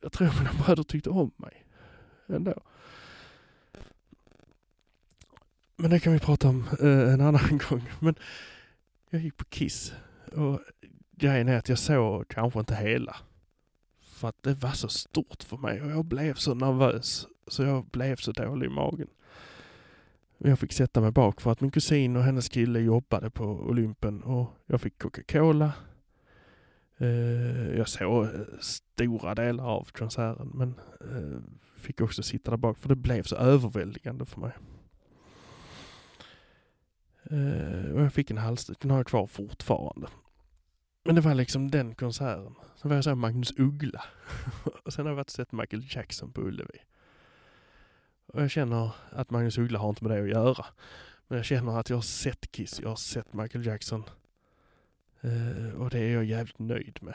[0.00, 1.66] Jag tror mina bröder tyckte om mig
[2.32, 2.54] ändå.
[5.76, 7.82] Men det kan vi prata om eh, en annan gång.
[8.00, 8.14] Men
[9.10, 9.92] jag gick på Kiss
[10.32, 10.60] och
[11.10, 13.16] grejen är att jag såg kanske inte hela.
[14.02, 17.84] För att det var så stort för mig och jag blev så nervös så jag
[17.86, 19.08] blev så dålig i magen.
[20.38, 24.22] Jag fick sätta mig bak för att min kusin och hennes kille jobbade på Olympen
[24.22, 25.72] och jag fick Coca-Cola.
[26.98, 31.40] Eh, Jag såg eh, stora delar av konserten men eh,
[31.80, 34.52] fick också sitta där bak för det blev så överväldigande för mig.
[37.32, 40.08] Uh, Och jag fick en halsduk, den har jag kvar fortfarande.
[41.04, 42.54] Men det var liksom den konserten.
[42.76, 44.04] Sen var jag så Magnus Uggla.
[44.84, 46.78] och sen har jag varit och sett Michael Jackson på Ullevi.
[48.26, 50.66] Och jag känner att Magnus Uggla har inte med det att göra.
[51.28, 54.04] Men jag känner att jag har sett Kiss, jag har sett Michael Jackson.
[55.24, 57.14] Uh, och det är jag jävligt nöjd med.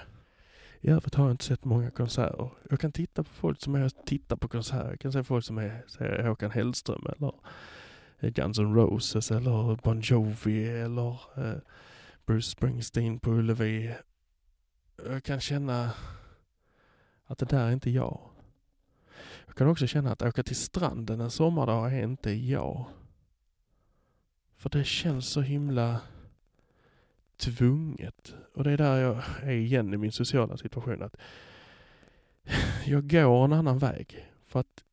[0.82, 2.50] I övrigt har jag inte sett många konserter.
[2.70, 4.90] Jag kan titta på folk som är tittar på konserter.
[4.90, 7.34] Jag kan se folk som är säger Håkan Hellström eller
[8.20, 11.60] eh, Guns N' Roses eller Bon Jovi eller eh,
[12.26, 13.96] Bruce Springsteen på Ullevi.
[15.06, 15.92] Jag kan känna
[17.26, 18.20] att det där är inte jag.
[19.46, 22.86] Jag kan också känna att åka till stranden en sommardag är inte jag.
[24.58, 26.02] För det känns så himla
[27.38, 28.36] tvunget.
[28.54, 31.04] Och det är där jag är igen i min sociala situation.
[31.04, 31.16] att
[32.86, 34.32] Jag går en annan väg.
[34.46, 34.84] För att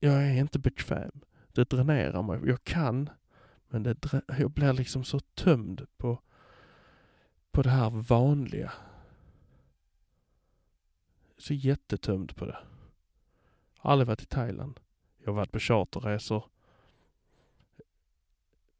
[0.00, 1.20] jag är inte bekväm.
[1.52, 2.40] Det dränerar mig.
[2.44, 3.10] Jag kan,
[3.68, 6.22] men det drä- jag blir liksom så tömd på,
[7.50, 8.72] på det här vanliga.
[11.38, 12.58] Så jättetömd på det.
[13.76, 14.80] Har aldrig varit i Thailand.
[15.18, 16.44] Jag har varit på charterresor.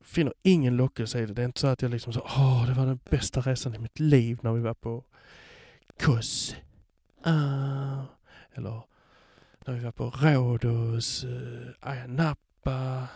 [0.04, 1.32] Finner ingen lockelse i det.
[1.32, 3.78] Det är inte så att jag liksom så, åh, det var den bästa resan i
[3.78, 5.04] mitt liv när vi var på
[6.00, 6.56] Kos.
[7.22, 8.04] Ah.
[8.52, 8.82] Eller
[9.66, 13.08] när vi var på Rhodos, uh, eh, Ayia Napa.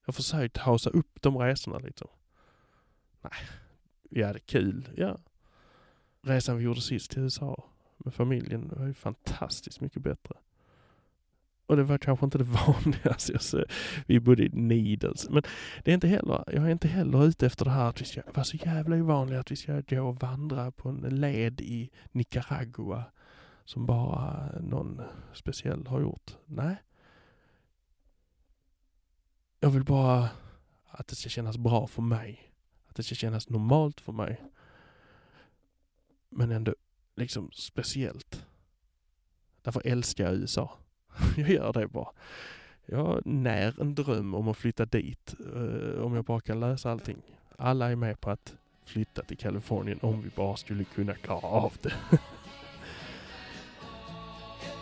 [0.00, 2.08] Jag har försökt hausa upp de resorna liksom.
[3.22, 3.48] Nej,
[4.10, 5.18] vi hade kul, ja.
[6.22, 7.64] Resan vi gjorde sist till USA
[7.96, 10.34] med familjen var ju fantastiskt mycket bättre.
[11.66, 13.32] Och det var kanske inte det vanligaste.
[13.32, 13.70] Jag ser-
[14.06, 15.30] Vi bodde i Needles.
[15.30, 15.42] Men
[15.84, 18.22] det är inte heller, jag är inte heller ute efter det här att vi ska
[18.34, 23.04] vara så jävla ovanliga att vi ska gå och vandra på en led i Nicaragua
[23.64, 25.00] som bara någon
[25.32, 26.36] speciell har gjort.
[26.46, 26.76] Nej.
[29.60, 30.28] Jag vill bara
[30.90, 32.52] att det ska kännas bra för mig.
[32.88, 34.42] Att det ska kännas normalt för mig.
[36.30, 36.74] Men ändå
[37.16, 38.46] liksom speciellt.
[39.62, 40.78] Därför älskar jag USA.
[41.36, 42.08] Jag gör det bara.
[42.86, 45.34] Jag när en dröm om att flytta dit.
[45.54, 47.16] eh, om jag bara kan lösa allting.
[47.58, 48.54] Alla är med på att
[48.84, 51.92] flytta till Kalifornien om vi bara skulle kunna klara av det.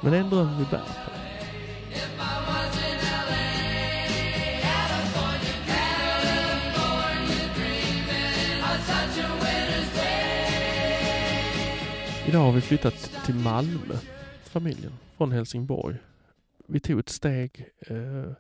[0.03, 1.11] Men det är en dröm vi bär på.
[12.29, 13.95] Idag har vi flyttat till Malmö,
[14.45, 15.97] familjen, från Helsingborg.
[16.67, 18.33] Vi tog ett steg eh,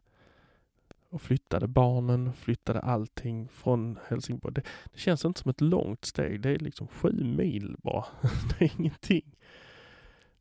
[1.11, 4.55] och flyttade barnen, flyttade allting från Helsingborg.
[4.55, 4.63] Det,
[4.93, 8.05] det känns inte som ett långt steg, det är liksom sju mil bara.
[8.59, 9.37] det är ingenting.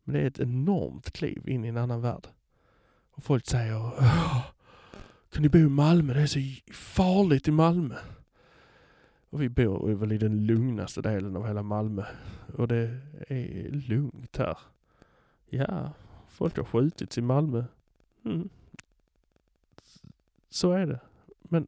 [0.03, 2.27] Men det är ett enormt kliv in i en annan värld.
[3.11, 3.91] Och folk säger
[5.33, 6.13] kan ni bo i Malmö?
[6.13, 6.39] Det är så
[6.73, 7.95] farligt i Malmö.
[9.29, 12.03] Och vi bor väl i den lugnaste delen av hela Malmö.
[12.57, 14.57] Och det är lugnt här.
[15.49, 15.93] Ja,
[16.33, 17.63] folk har skjutits i Malmö.
[18.25, 18.49] Mm.
[20.49, 20.99] Så är det.
[21.41, 21.67] Men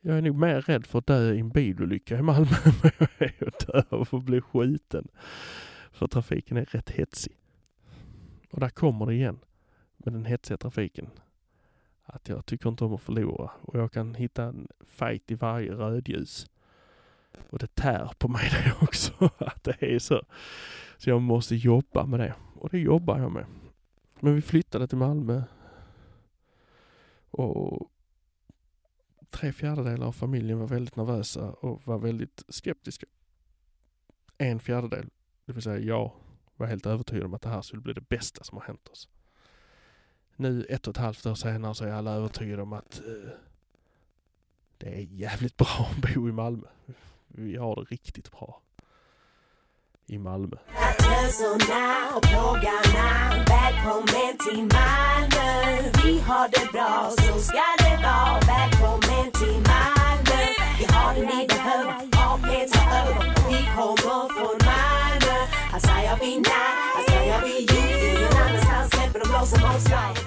[0.00, 2.92] jag är nog mer rädd för att dö i en bilolycka i Malmö än vad
[2.98, 5.08] jag är att dö av att bli skjuten.
[5.92, 7.32] För trafiken är rätt hetsig.
[8.50, 9.38] Och där kommer det igen
[9.96, 11.10] med den hetsiga trafiken.
[12.04, 15.72] Att jag tycker inte om att förlora och jag kan hitta en fight i varje
[15.72, 16.46] rödljus.
[17.50, 20.22] Och det tär på mig det också, att det är så.
[20.96, 22.34] Så jag måste jobba med det.
[22.58, 23.46] Och det jobbar jag med.
[24.20, 25.42] Men vi flyttade till Malmö.
[27.30, 27.90] Och
[29.30, 33.06] tre fjärdedelar av familjen var väldigt nervösa och var väldigt skeptiska.
[34.38, 35.10] En fjärdedel,
[35.44, 36.12] det vill säga jag,
[36.56, 39.08] var helt övertygad om att det här skulle bli det bästa som har hänt oss.
[40.36, 43.30] nu ett och ett halvt år senare så är alla övertygade om att uh,
[44.78, 46.66] det är jävligt bra att bo i Malmö.
[47.26, 48.62] Vi har det riktigt bra
[50.08, 50.56] i Malmö.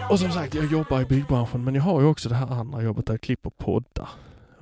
[0.09, 2.82] Och som sagt, jag jobbar i byggbranschen men jag har ju också det här andra
[2.82, 4.09] jobbet där jag klipper poddar.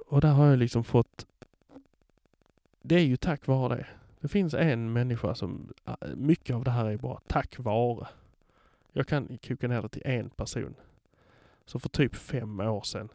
[0.08, 1.26] Och där har jag liksom fått...
[2.82, 3.86] Det är ju tack vare det
[4.20, 5.74] det finns en människa som...
[5.84, 8.08] Ah, mycket av det här är bara tack vare.
[8.94, 10.76] Jag kan koka ner det till en person.
[11.66, 13.10] Så för typ fem år sedan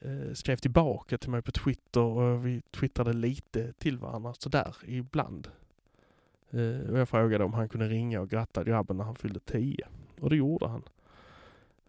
[0.00, 5.48] eh, skrev tillbaka till mig på Twitter och vi twittrade lite till varandra sådär ibland.
[6.50, 9.86] Eh, och jag frågade om han kunde ringa och gratta grabben när han fyllde tio.
[10.20, 10.82] Och det gjorde han.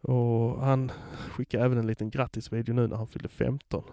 [0.02, 0.92] Och han
[1.30, 3.84] skickade även en liten grattisvideo nu när han fyllde 15.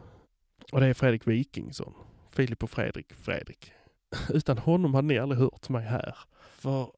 [0.72, 1.94] Och det är Fredrik Wikingsson.
[2.30, 3.72] Filip och Fredrik Fredrik.
[4.28, 6.16] Utan honom hade ni aldrig hört mig här.
[6.58, 6.92] För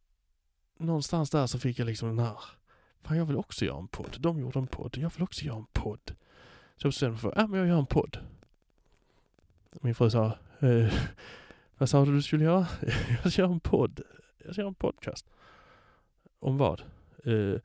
[0.78, 2.38] någonstans där så fick jag liksom den här,
[3.02, 4.16] fan jag vill också göra en podd.
[4.20, 6.16] De gjorde en podd, jag vill också göra en podd.
[6.76, 8.18] Så jag bestämde mig för, ja men jag gör en podd.
[9.72, 10.26] Min fru sa,
[10.58, 10.92] eh,
[11.78, 12.66] vad sa du du skulle göra?
[13.22, 14.00] jag ska göra en podd.
[14.38, 15.26] Jag ska göra en podcast.
[16.38, 16.82] Om vad?
[17.24, 17.60] Eh,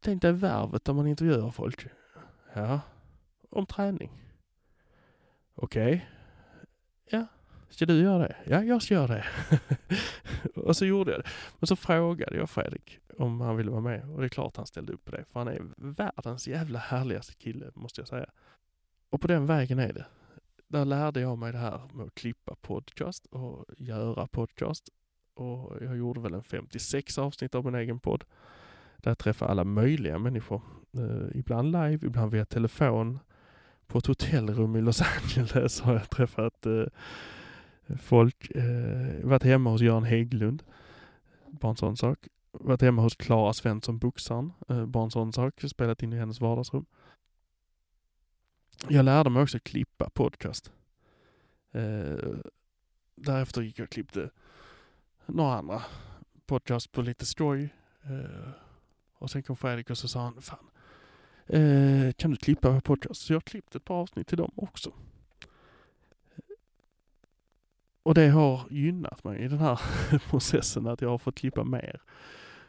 [0.00, 1.86] tänk dig värvet där man intervjuar folk.
[2.54, 2.80] Ja,
[3.50, 4.10] om träning.
[5.54, 6.08] Okej.
[7.04, 7.26] Ja,
[7.70, 8.36] ska du göra det?
[8.46, 9.24] Ja, jag ska göra det.
[10.60, 11.28] och så gjorde jag det.
[11.58, 14.66] Men så frågade jag Fredrik om han ville vara med och det är klart han
[14.66, 15.24] ställde upp på det.
[15.32, 18.26] För han är världens jävla härligaste kille, måste jag säga.
[19.10, 20.06] Och på den vägen är det.
[20.68, 24.88] Där lärde jag mig det här med att klippa podcast och göra podcast.
[25.34, 28.24] Och jag gjorde väl en 56 avsnitt av min egen podd.
[28.96, 30.62] Där jag träffade alla möjliga människor.
[30.98, 33.18] Eh, ibland live, ibland via telefon.
[33.86, 36.84] På ett hotellrum i Los Angeles har jag träffat eh,
[37.98, 38.50] folk.
[38.50, 40.62] Eh, varit hemma hos Göran Hägglund.
[41.46, 42.28] Bara en sån sak.
[42.52, 44.52] Varit hemma hos Klara Svensson, boxaren.
[44.68, 45.60] Eh, bara en sån sak.
[45.60, 46.86] Spelat in i hennes vardagsrum.
[48.88, 50.72] Jag lärde mig också klippa podcast.
[51.72, 52.16] Eh,
[53.14, 54.30] därefter gick jag och klippte
[55.26, 55.82] några andra
[56.46, 57.74] podcast på lite skoj.
[58.02, 58.50] Eh,
[59.18, 60.70] och sen kom Fredrik och så sa han, fan,
[61.46, 63.20] eh, kan du klippa podcast?
[63.20, 64.92] Så jag klippte ett par avsnitt till dem också.
[68.04, 69.80] Och det har gynnat mig i den här
[70.30, 72.00] processen att jag har fått klippa mer.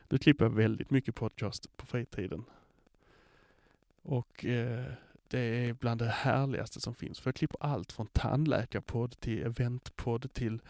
[0.09, 2.45] Nu klipper jag väldigt mycket podcast på fritiden.
[4.01, 4.85] Och eh,
[5.27, 7.19] det är bland det härligaste som finns.
[7.19, 10.61] För jag klipper allt från tandläkarpodd till eventpodd till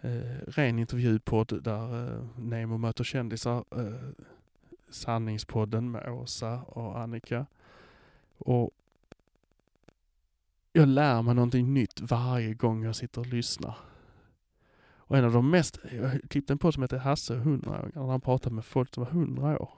[0.00, 3.64] eh, ren intervjupodd där eh, Nemo möter kändisar.
[3.70, 4.24] Eh,
[4.88, 7.46] Sanningspodden med Åsa och Annika.
[8.38, 8.70] Och
[10.72, 13.76] jag lär mig någonting nytt varje gång jag sitter och lyssnar.
[15.12, 18.06] Och en av de mest, jag klippte en podd som heter Hasse och 100 när
[18.06, 19.70] han pratade med folk som var 100 år.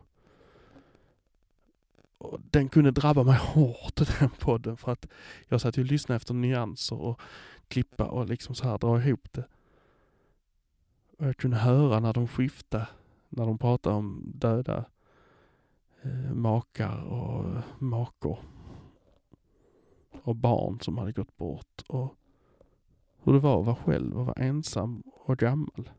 [2.19, 5.07] Och den kunde drabba mig hårt den podden för att
[5.49, 7.21] jag satt ju och lyssnade efter nyanser och
[7.69, 9.45] klippa och liksom så här dra ihop det.
[11.19, 12.89] Och jag kunde höra när de skiftade,
[13.29, 14.85] när de pratade om döda
[16.03, 18.39] eh, makar och makor.
[20.25, 22.17] Och barn som hade gått bort och
[23.17, 25.91] hur det var att vara själv och vara ensam och gammal.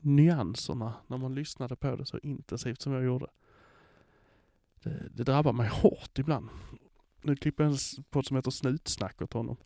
[0.00, 3.26] Nyanserna när man lyssnade på det så intensivt som jag gjorde.
[4.82, 6.48] Det, det drabbar mig hårt ibland.
[7.22, 9.56] Nu klipper jag en podd som heter Snutsnack åt honom.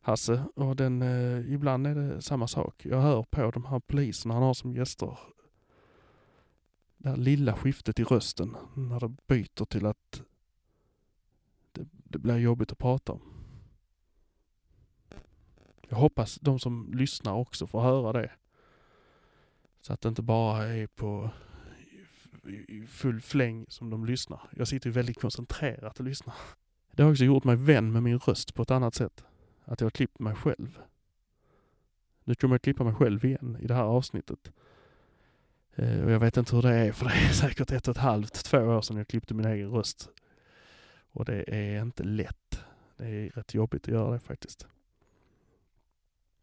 [0.00, 0.44] Hasse.
[0.54, 2.86] Och den, eh, ibland är det samma sak.
[2.86, 5.18] Jag hör på de här poliserna han har som gäster.
[6.96, 10.22] Det här lilla skiftet i rösten när det byter till att
[12.08, 13.20] det, blir jobbigt att prata om.
[15.88, 18.30] Jag hoppas de som lyssnar också får höra det.
[19.80, 21.30] Så att det inte bara är på
[22.68, 24.40] i- full fläng som de lyssnar.
[24.56, 26.34] Jag sitter ju väldigt koncentrerat och lyssnar.
[26.92, 29.24] Det har också gjort mig vän med min röst på ett annat sätt.
[29.64, 30.78] Att jag har klippt mig själv.
[32.24, 34.52] Nu kommer jag klippa mig själv igen i det här avsnittet.
[35.74, 38.02] Eh, och jag vet inte hur det är, för det är säkert ett och ett
[38.02, 40.08] halvt, två år sedan jag klippte min egen röst.
[41.18, 42.64] Och det är inte lätt.
[42.96, 44.66] Det är rätt jobbigt att göra det faktiskt.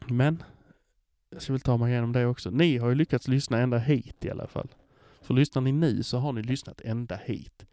[0.06, 0.42] Men
[1.30, 2.50] jag ska väl ta mig igenom det också.
[2.50, 4.68] Ni har ju lyckats lyssna ända hit i alla fall.
[5.20, 7.66] För lyssnar ni nu så har ni lyssnat ända hit.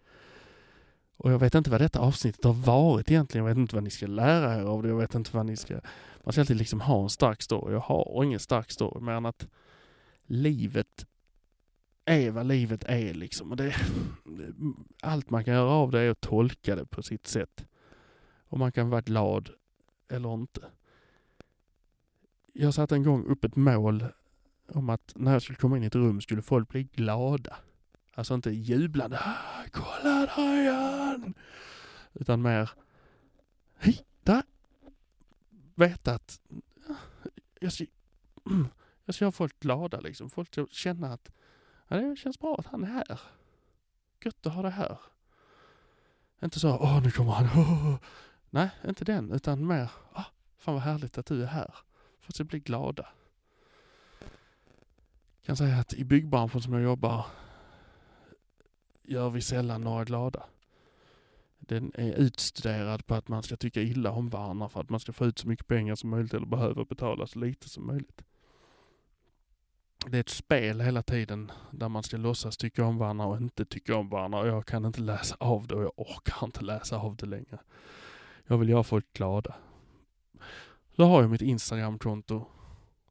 [1.17, 3.45] Och jag vet inte vad detta avsnittet har varit egentligen.
[3.45, 4.89] Jag vet inte vad ni ska lära er av det.
[4.89, 5.79] Jag vet inte vad ni ska...
[6.23, 7.73] Man ska alltid liksom ha en stark story.
[7.73, 9.47] Jag har ingen stark story mer än att
[10.25, 11.05] livet
[12.05, 13.51] är vad livet är liksom.
[13.51, 13.75] Och det,
[15.01, 17.65] allt man kan göra av det är att tolka det på sitt sätt.
[18.47, 19.49] Och man kan vara glad
[20.09, 20.61] eller inte.
[22.53, 24.05] Jag satte en gång upp ett mål
[24.67, 27.55] om att när jag skulle komma in i ett rum skulle folk bli glada.
[28.13, 29.19] Alltså inte jublande.
[29.21, 31.33] "Ah, Kolla där är han!
[32.13, 32.69] Utan mer.
[33.79, 34.43] hitta!
[35.75, 36.39] Veta att
[36.89, 36.93] ah,
[37.59, 37.85] jag ska,
[39.05, 40.29] jag ska göra folk glada liksom.
[40.29, 41.31] Folk ska känna att
[41.97, 43.19] ja, det känns bra att han är här.
[44.23, 44.97] Gött att ha det här.
[46.43, 47.45] Inte så, åh nu kommer han.
[47.45, 47.95] åh."
[48.49, 49.31] Nej, inte den.
[49.31, 50.25] Utan mer, åh,
[50.57, 51.75] fan vad härligt att du är här.
[52.19, 53.07] För att bli glada.
[55.35, 57.25] Jag kan säga att i byggbranschen som jag jobbar
[59.03, 60.43] gör vi sällan några glada.
[61.59, 65.13] Den är utstuderad på att man ska tycka illa om varandra för att man ska
[65.13, 68.21] få ut så mycket pengar som möjligt eller behöva betala så lite som möjligt.
[70.07, 73.65] Det är ett spel hela tiden där man ska låtsas tycka om varandra och inte
[73.65, 76.97] tycka om varandra och jag kan inte läsa av det och jag orkar inte läsa
[76.97, 77.59] av det längre.
[78.47, 79.55] Jag vill göra folk glada.
[80.95, 82.45] Så har jag mitt Instagramkonto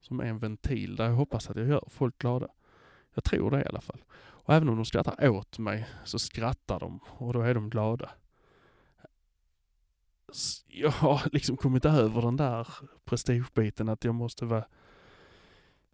[0.00, 2.48] som är en ventil där jag hoppas att jag gör folk glada.
[3.14, 4.04] Jag tror det i alla fall.
[4.14, 8.10] Och även om de skrattar åt mig så skrattar de och då är de glada.
[10.66, 12.68] Jag har liksom kommit över den där
[13.04, 14.64] prestigebiten att jag måste vara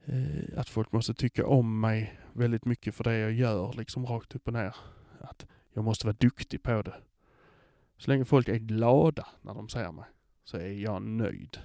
[0.08, 4.34] eh, att folk måste tycka om mig väldigt mycket för det jag gör liksom rakt
[4.34, 4.76] upp och ner.
[5.20, 6.94] Att jag måste vara duktig på det.
[7.96, 10.04] Så länge folk är glada när de ser mig
[10.44, 11.58] så är jag nöjd.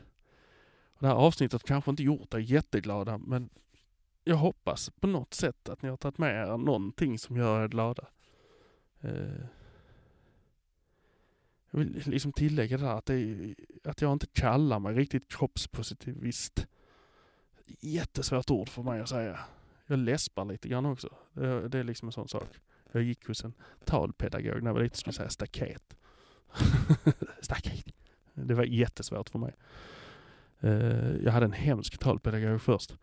[0.94, 3.50] Och det här avsnittet kanske inte gjort er jätteglada men
[4.24, 7.68] jag hoppas på något sätt att ni har tagit med er någonting som gör er
[7.68, 8.08] glada.
[9.02, 9.46] Eh,
[11.72, 15.32] jag vill liksom tillägga det där att, det är, att jag inte kallar mig riktigt
[15.32, 16.68] kroppspositivist.
[17.66, 19.40] Jättesvårt ord för mig att säga.
[19.88, 21.10] Jag läspar lite grann också.
[21.34, 22.50] Det, det är liksom en sån sak.
[22.92, 23.54] Jag gick hos en
[23.86, 25.96] talpedagog när jag var liten skulle säga staket.
[27.42, 27.86] staket.
[28.34, 29.56] Det var jättesvårt för mig.
[30.60, 32.96] Eh, jag hade en hemsk talpedagog först.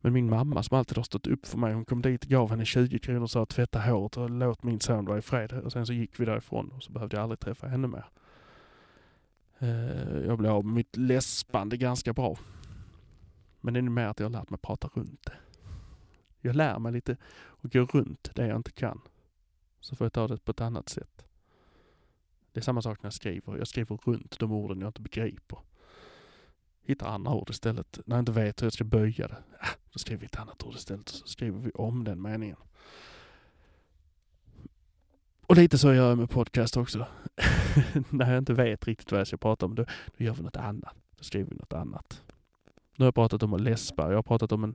[0.00, 2.64] Men min mamma som alltid har stått upp för mig, hon kom dit, gav henne
[2.64, 5.52] 20 kronor och sa tvätta håret och låt min son vara i fred.
[5.52, 8.06] Och sen så gick vi därifrån och så behövde jag aldrig träffa henne mer.
[9.58, 12.38] Eh, jag blev av med mitt läspande ganska bra.
[13.66, 15.36] Men det är nog mer att jag har lärt mig prata runt det.
[16.40, 19.00] Jag lär mig lite och gå runt det jag inte kan.
[19.80, 21.26] Så får jag ta det på ett annat sätt.
[22.52, 23.58] Det är samma sak när jag skriver.
[23.58, 25.58] Jag skriver runt de orden jag inte begriper.
[26.82, 27.98] Hittar andra ord istället.
[28.04, 29.42] När jag inte vet hur jag ska böja det.
[29.60, 31.08] Ah, då skriver vi ett annat ord istället.
[31.08, 32.58] Så skriver vi om den meningen.
[35.46, 37.06] Och lite så gör jag med podcast också.
[38.10, 39.84] när jag inte vet riktigt vad jag ska prata om, då,
[40.16, 40.96] då gör vi något annat.
[41.16, 42.22] Då skriver vi något annat.
[42.96, 44.08] Nu har jag pratat om att läspa.
[44.08, 44.74] Jag har pratat om en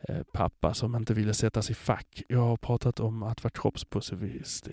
[0.00, 2.22] eh, pappa som inte ville sättas i fack.
[2.28, 4.68] Jag har pratat om att vara kroppspositivist.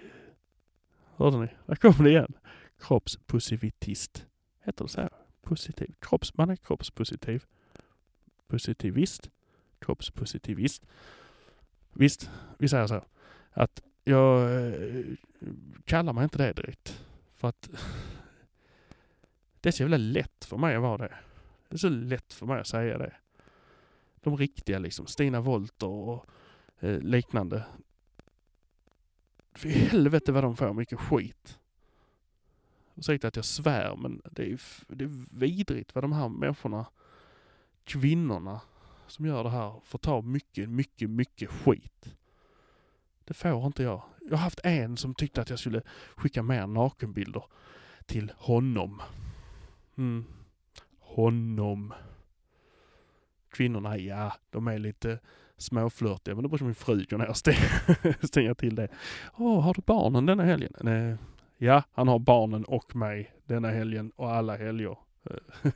[1.15, 1.47] Hörde ni?
[1.65, 2.33] Där kom det igen.
[2.79, 4.25] Kroppspositivist.
[4.63, 5.09] Heter det så här?
[5.41, 5.93] Positiv.
[5.99, 7.43] Kropps, man är kroppspositiv.
[8.47, 9.29] Positivist.
[9.79, 10.85] Kroppspositivist.
[11.93, 13.03] Visst, vi säger så.
[13.51, 15.05] Att jag eh,
[15.85, 17.05] kallar mig inte det direkt.
[17.35, 17.69] För att
[19.61, 21.13] det är så jävla lätt för mig att vara det.
[21.71, 23.13] Det är så lätt för mig att säga det.
[24.15, 26.25] De riktiga liksom, Stina Wolter och
[26.79, 27.65] eh, liknande.
[29.53, 31.59] För helvete vad de får mycket skit.
[32.95, 36.85] Ursäkta att jag svär men det är, det är vidrigt vad de här människorna,
[37.83, 38.61] kvinnorna
[39.07, 42.15] som gör det här får ta mycket, mycket, mycket skit.
[43.23, 44.03] Det får inte jag.
[44.21, 45.81] Jag har haft en som tyckte att jag skulle
[46.15, 47.43] skicka mer nakenbilder
[48.05, 49.01] till honom.
[49.95, 50.25] Mm.
[51.15, 51.93] Honom.
[53.49, 55.19] Kvinnorna, ja, de är lite
[55.57, 58.87] småflörtiga, men då brukar min fru gå ner och stänga, till det.
[59.37, 60.73] Åh, har du barnen denna helgen?
[60.81, 61.17] Nej.
[61.57, 64.97] Ja, han har barnen och mig denna helgen och alla helger.
[65.23, 65.71] Eh.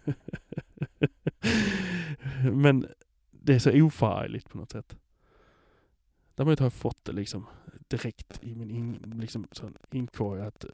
[2.53, 2.87] men
[3.31, 4.95] det är så oförargligt på något sätt.
[6.35, 7.45] Däremot har jag fått det liksom
[7.87, 10.65] direkt i min in, liksom, sån inkorg att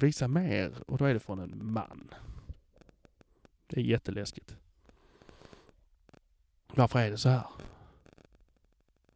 [0.00, 2.08] visa mer och då är det från en man.
[3.72, 4.56] Det är jätteläskigt.
[6.66, 7.46] Varför är det så här?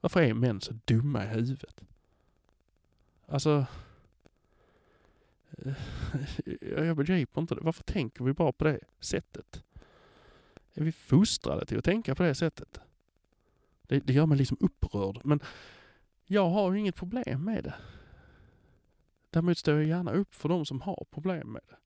[0.01, 1.85] Varför är män så dumma i huvudet?
[3.27, 3.67] Alltså...
[5.51, 5.75] Eh,
[6.87, 7.61] jag begriper inte det.
[7.61, 9.63] Varför tänker vi bara på det sättet?
[10.75, 12.81] Är vi fostrade till att tänka på det sättet?
[13.83, 15.21] Det, det gör mig liksom upprörd.
[15.25, 15.41] Men
[16.25, 17.75] jag har ju inget problem med det.
[19.31, 21.77] Däremot står jag gärna upp för de som har problem med det.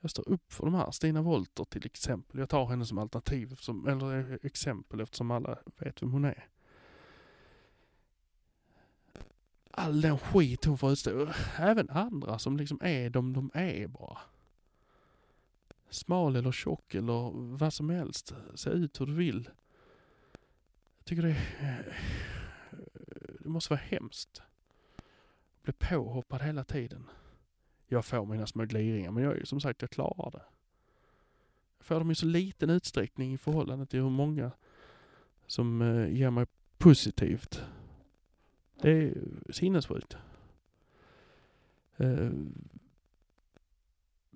[0.00, 0.90] Jag står upp för de här.
[0.90, 2.40] Stina Wolter till exempel.
[2.40, 6.46] Jag tar henne som alternativ, som, eller eh, exempel eftersom alla vet vem hon är.
[9.70, 11.28] all den skit hon får utstå.
[11.58, 14.18] Även andra som liksom är de de är bara.
[15.90, 18.34] Smal eller tjock eller vad som helst.
[18.54, 19.50] Se ut hur du vill.
[20.98, 21.96] Jag tycker det, är-
[22.72, 22.78] eh,
[23.40, 24.42] det måste vara hemskt.
[25.62, 27.06] Bli påhoppad hela tiden.
[27.92, 30.42] Jag får mina små gliringar men jag som sagt, jag klarar det.
[31.78, 34.50] Jag får dem i så liten utsträckning i förhållande till hur många
[35.46, 36.46] som eh, ger mig
[36.78, 37.64] positivt.
[38.82, 39.14] Det är
[39.50, 40.16] sinnessjukt.
[41.96, 42.30] Eh,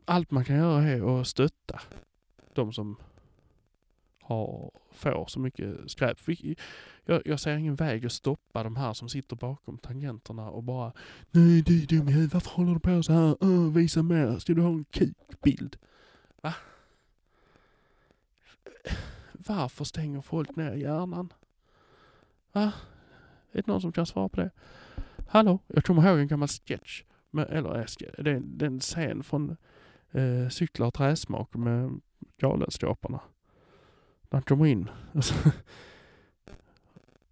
[0.04, 1.80] Allt man kan göra är att stötta
[2.54, 2.96] de som
[4.22, 6.20] har, får så mycket skräp.
[7.04, 10.92] Jag, jag ser ingen väg att stoppa de här som sitter bakom tangenterna och bara
[11.30, 13.44] Nej du är dum i huvudet, varför håller du på så här?
[13.44, 15.76] Uh, visa mer, ska du ha en kukbild?
[16.42, 16.54] Va?
[19.32, 21.32] Varför stänger folk ner hjärnan?
[22.52, 22.72] Va?
[23.52, 24.50] Är det någon som kan svara på det?
[25.28, 25.58] Hallå?
[25.66, 27.02] Jag kommer ihåg en gammal sketch.
[27.30, 27.84] Med, eller eh,
[28.18, 29.56] det är en- det är en scen från
[30.10, 32.00] eh, Cyklar och träsmak med
[32.38, 33.20] Galenskaparna.
[34.22, 34.90] När han kommer in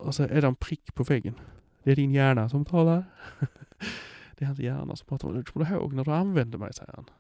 [0.03, 1.34] och så, är det en prick på väggen.
[1.82, 3.05] Det är din hjärna som talar.
[4.36, 5.42] det är hans hjärna som pratar.
[5.42, 7.11] Kommer du ihåg när du använde mig, säger han.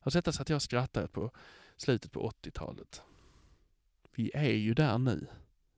[0.00, 1.30] Alltså detta satt jag och skrattade på
[1.76, 3.02] slutet på 80-talet.
[4.14, 5.26] Vi är ju där nu.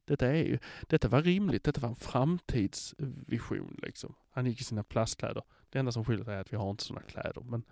[0.05, 4.15] Detta, är ju, detta var rimligt, detta var en framtidsvision liksom.
[4.31, 5.43] Han gick i sina plastkläder.
[5.71, 7.43] Det enda som skiljer är att vi har inte sådana kläder.
[7.43, 7.63] Men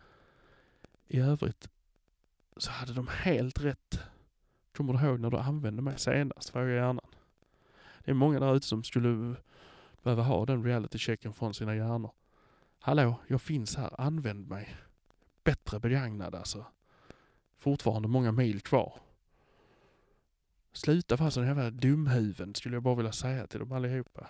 [1.08, 1.68] i övrigt
[2.56, 4.00] så hade de helt rätt.
[4.76, 6.50] Kommer du ihåg när du använde mig senast?
[6.50, 7.06] frågar hjärnan.
[8.04, 9.36] Det är många där ute som skulle
[10.02, 12.12] behöva ha den reality-checken från sina hjärnor.
[12.78, 14.00] Hallå, jag finns här.
[14.00, 14.76] Använd mig.
[15.44, 16.66] Bättre begagnad alltså.
[17.58, 19.00] Fortfarande många mil kvar.
[20.72, 24.28] Sluta vara sån jävla dumhuvuden skulle jag bara vilja säga till dem allihopa.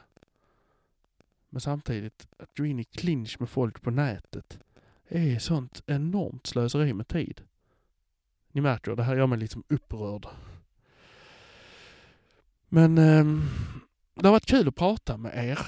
[1.49, 4.59] Men samtidigt, att gå in i clinch med folk på nätet
[5.09, 7.43] är sånt enormt slöseri med tid.
[8.53, 10.27] Ni märker, det här gör mig liksom upprörd.
[12.75, 13.25] Men eh,
[14.15, 15.59] det har varit kul att prata med er.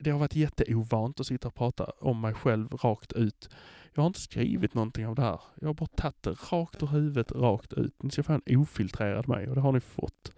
[0.00, 3.48] Det har varit jätteovant att sitta och prata om mig själv rakt ut.
[3.94, 5.40] Jag har inte skrivit någonting av det här.
[5.60, 8.02] Jag har bara tagit det rakt ur huvudet, rakt ut.
[8.02, 10.32] Ni ska få en ofiltrerad mig och det har ni fått.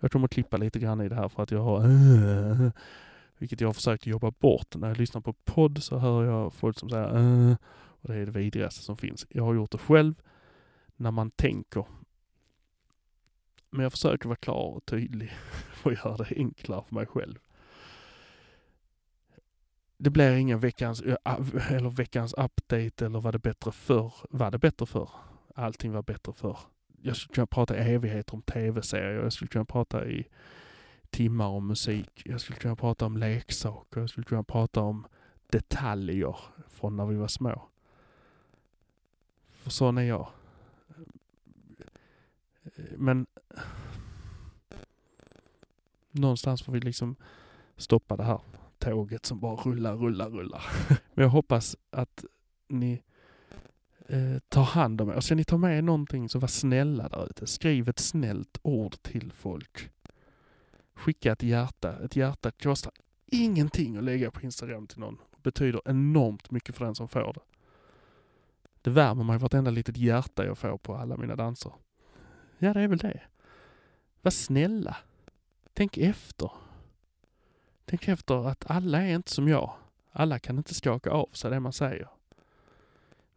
[0.00, 1.82] Jag kommer att klippa lite grann i det här för att jag har
[3.38, 4.76] vilket jag har försökt jobba bort.
[4.76, 7.56] När jag lyssnar på podd så hör jag folk som säger äh.
[7.76, 9.26] och det är det vidrigaste som finns.
[9.28, 10.14] Jag har gjort det själv
[10.96, 11.84] när man tänker.
[13.70, 15.32] Men jag försöker vara klar och tydlig
[15.82, 17.38] och göra det enklare för mig själv.
[19.98, 21.02] Det blir ingen veckans,
[21.70, 24.12] eller veckans update eller var det bättre förr?
[24.30, 25.10] Var det bättre förr?
[25.54, 26.58] Allting var bättre förr.
[27.02, 29.22] Jag skulle kunna prata i evigheter om tv-serier.
[29.22, 30.26] Jag skulle kunna prata i
[31.10, 32.22] timmar om musik.
[32.24, 34.00] Jag skulle kunna prata om leksaker.
[34.00, 35.06] Jag skulle kunna prata om
[35.50, 36.36] detaljer
[36.68, 37.68] från när vi var små.
[39.48, 40.28] För sån är jag.
[42.96, 43.26] Men
[46.10, 47.16] någonstans får vi liksom
[47.76, 48.40] stoppa det här
[48.78, 50.62] tåget som bara rullar, rullar, rullar.
[50.88, 52.24] Men jag hoppas att
[52.68, 53.02] ni
[54.06, 55.20] eh, tar hand om er.
[55.20, 57.46] Ska ni ta med er någonting så var snälla där ute.
[57.46, 59.90] Skriv ett snällt ord till folk.
[60.94, 61.98] Skicka ett hjärta.
[62.04, 62.92] Ett hjärta kostar
[63.26, 65.18] ingenting att lägga på Instagram till någon.
[65.42, 67.40] Betyder enormt mycket för den som får det.
[68.82, 71.72] Det värmer mig vartenda litet hjärta jag får på alla mina danser.
[72.58, 73.20] Ja, det är väl det.
[74.22, 74.96] Var snälla.
[75.72, 76.50] Tänk efter.
[77.84, 79.72] Tänk efter att alla är inte som jag.
[80.12, 82.08] Alla kan inte skaka av sig det man säger.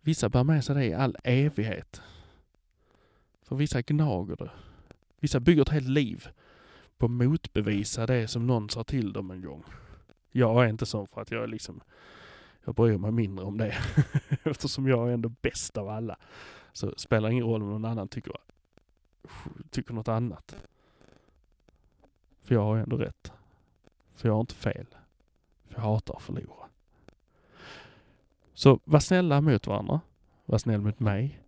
[0.02, 2.02] Vissa bär med sig det i all evighet.
[3.42, 4.52] För vissa gnager det.
[5.20, 6.28] Vissa bygger ett helt liv
[6.98, 9.64] på att motbevisa det som någon sa till dem en gång.
[10.32, 11.82] Jag är inte sån för att jag är liksom,
[12.66, 13.78] jag bryr mig mindre om det.
[14.44, 16.18] Eftersom jag är ändå bäst av alla.
[16.74, 18.34] Så spelar ingen roll om någon annan tycker,
[19.70, 20.56] tycker något annat.
[22.44, 23.32] För jag har ändå rätt.
[24.16, 24.86] För jag har inte fel.
[25.68, 26.66] För jag hatar att förlora.
[28.54, 30.02] Så var snälla mot varandra.
[30.46, 31.40] Var snäll mot mig.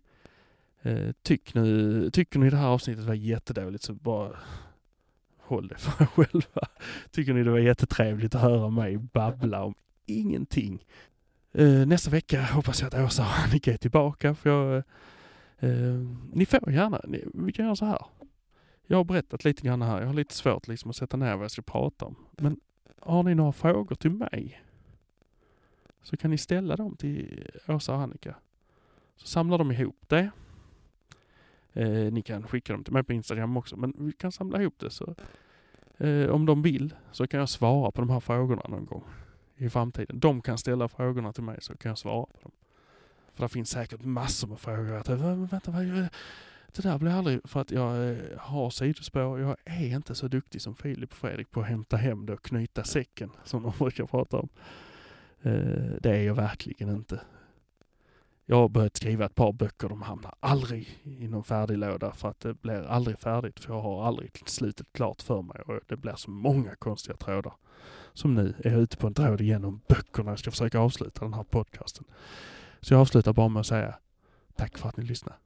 [0.82, 4.36] Eh, tyck nu, tycker ni det här avsnittet var jättedåligt så bara
[5.38, 6.68] håll det för er själva.
[7.10, 9.74] Tycker ni det var jättetrevligt att höra mig babbla om
[10.06, 10.84] ingenting.
[11.52, 14.82] Eh, nästa vecka hoppas jag att Åsa och Annika är tillbaka för jag, eh,
[15.62, 18.06] eh, ni får gärna, ni, vi kan göra så här.
[18.86, 20.00] Jag har berättat lite grann här.
[20.00, 22.16] Jag har lite svårt liksom att sätta ner vad jag ska prata om.
[22.30, 22.60] Men
[23.00, 24.62] har ni några frågor till mig
[26.02, 28.34] så kan ni ställa dem till Åsa och Annika.
[29.16, 30.30] Så samlar de ihop det.
[31.72, 34.78] Eh, ni kan skicka dem till mig på Instagram också, men vi kan samla ihop
[34.78, 34.90] det.
[34.90, 35.14] så
[35.98, 39.04] eh, Om de vill så kan jag svara på de här frågorna någon gång.
[39.56, 40.20] i framtiden.
[40.20, 42.52] De kan ställa frågorna till mig så kan jag svara på dem.
[43.42, 44.94] Och det finns säkert massor med frågor.
[44.94, 46.06] Att, äh, vänta, vad, eh,
[46.72, 47.40] det där blir aldrig...
[47.44, 49.40] För att jag eh, har sidospår.
[49.40, 52.42] Jag är inte så duktig som Filip och Fredrik på att hämta hem det och
[52.42, 54.48] knyta säcken som de brukar prata om.
[55.42, 55.52] Eh,
[56.00, 57.20] det är jag verkligen inte.
[58.46, 59.88] Jag har börjat skriva ett par böcker.
[59.88, 63.60] De hamnar aldrig i någon färdig låda för att det blir aldrig färdigt.
[63.60, 67.54] För jag har aldrig slutet klart för mig och det blir så många konstiga trådar.
[68.12, 70.30] Som nu är jag ute på en tråd igen om böckerna.
[70.30, 72.04] Jag ska försöka avsluta den här podcasten.
[72.82, 73.94] Så jag avslutar bara med att säga
[74.56, 75.36] tack för att ni lyssnade.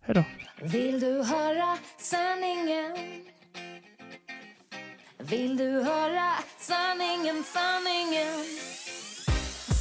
[0.00, 0.24] Hejdå!
[0.62, 2.96] Vill du höra sanningen?
[5.18, 8.44] Vill du höra sanningen, sanningen?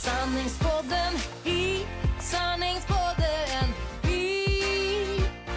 [0.04, 1.14] Sanningspodden
[1.46, 1.86] i
[2.22, 3.66] sanningspodden
[4.04, 4.48] i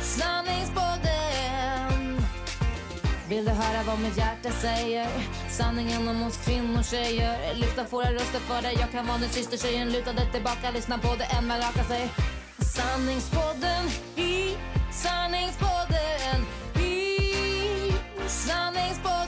[0.03, 2.23] sanningspodden
[3.29, 5.09] Vill du höra vad mitt hjärta säger?
[5.59, 7.55] Sanningen om oss kvinnor, tjejer.
[7.55, 8.77] Lyfta våra röster för dig.
[8.81, 10.71] Jag kan vara din syster, tjejen lutade tillbaka.
[10.71, 12.11] Lyssna på det än man rakar sig.
[12.59, 13.85] Sanningspodden
[14.17, 14.57] i
[14.93, 16.39] sanningspodden
[16.81, 17.93] i
[18.27, 19.28] sanningspodden.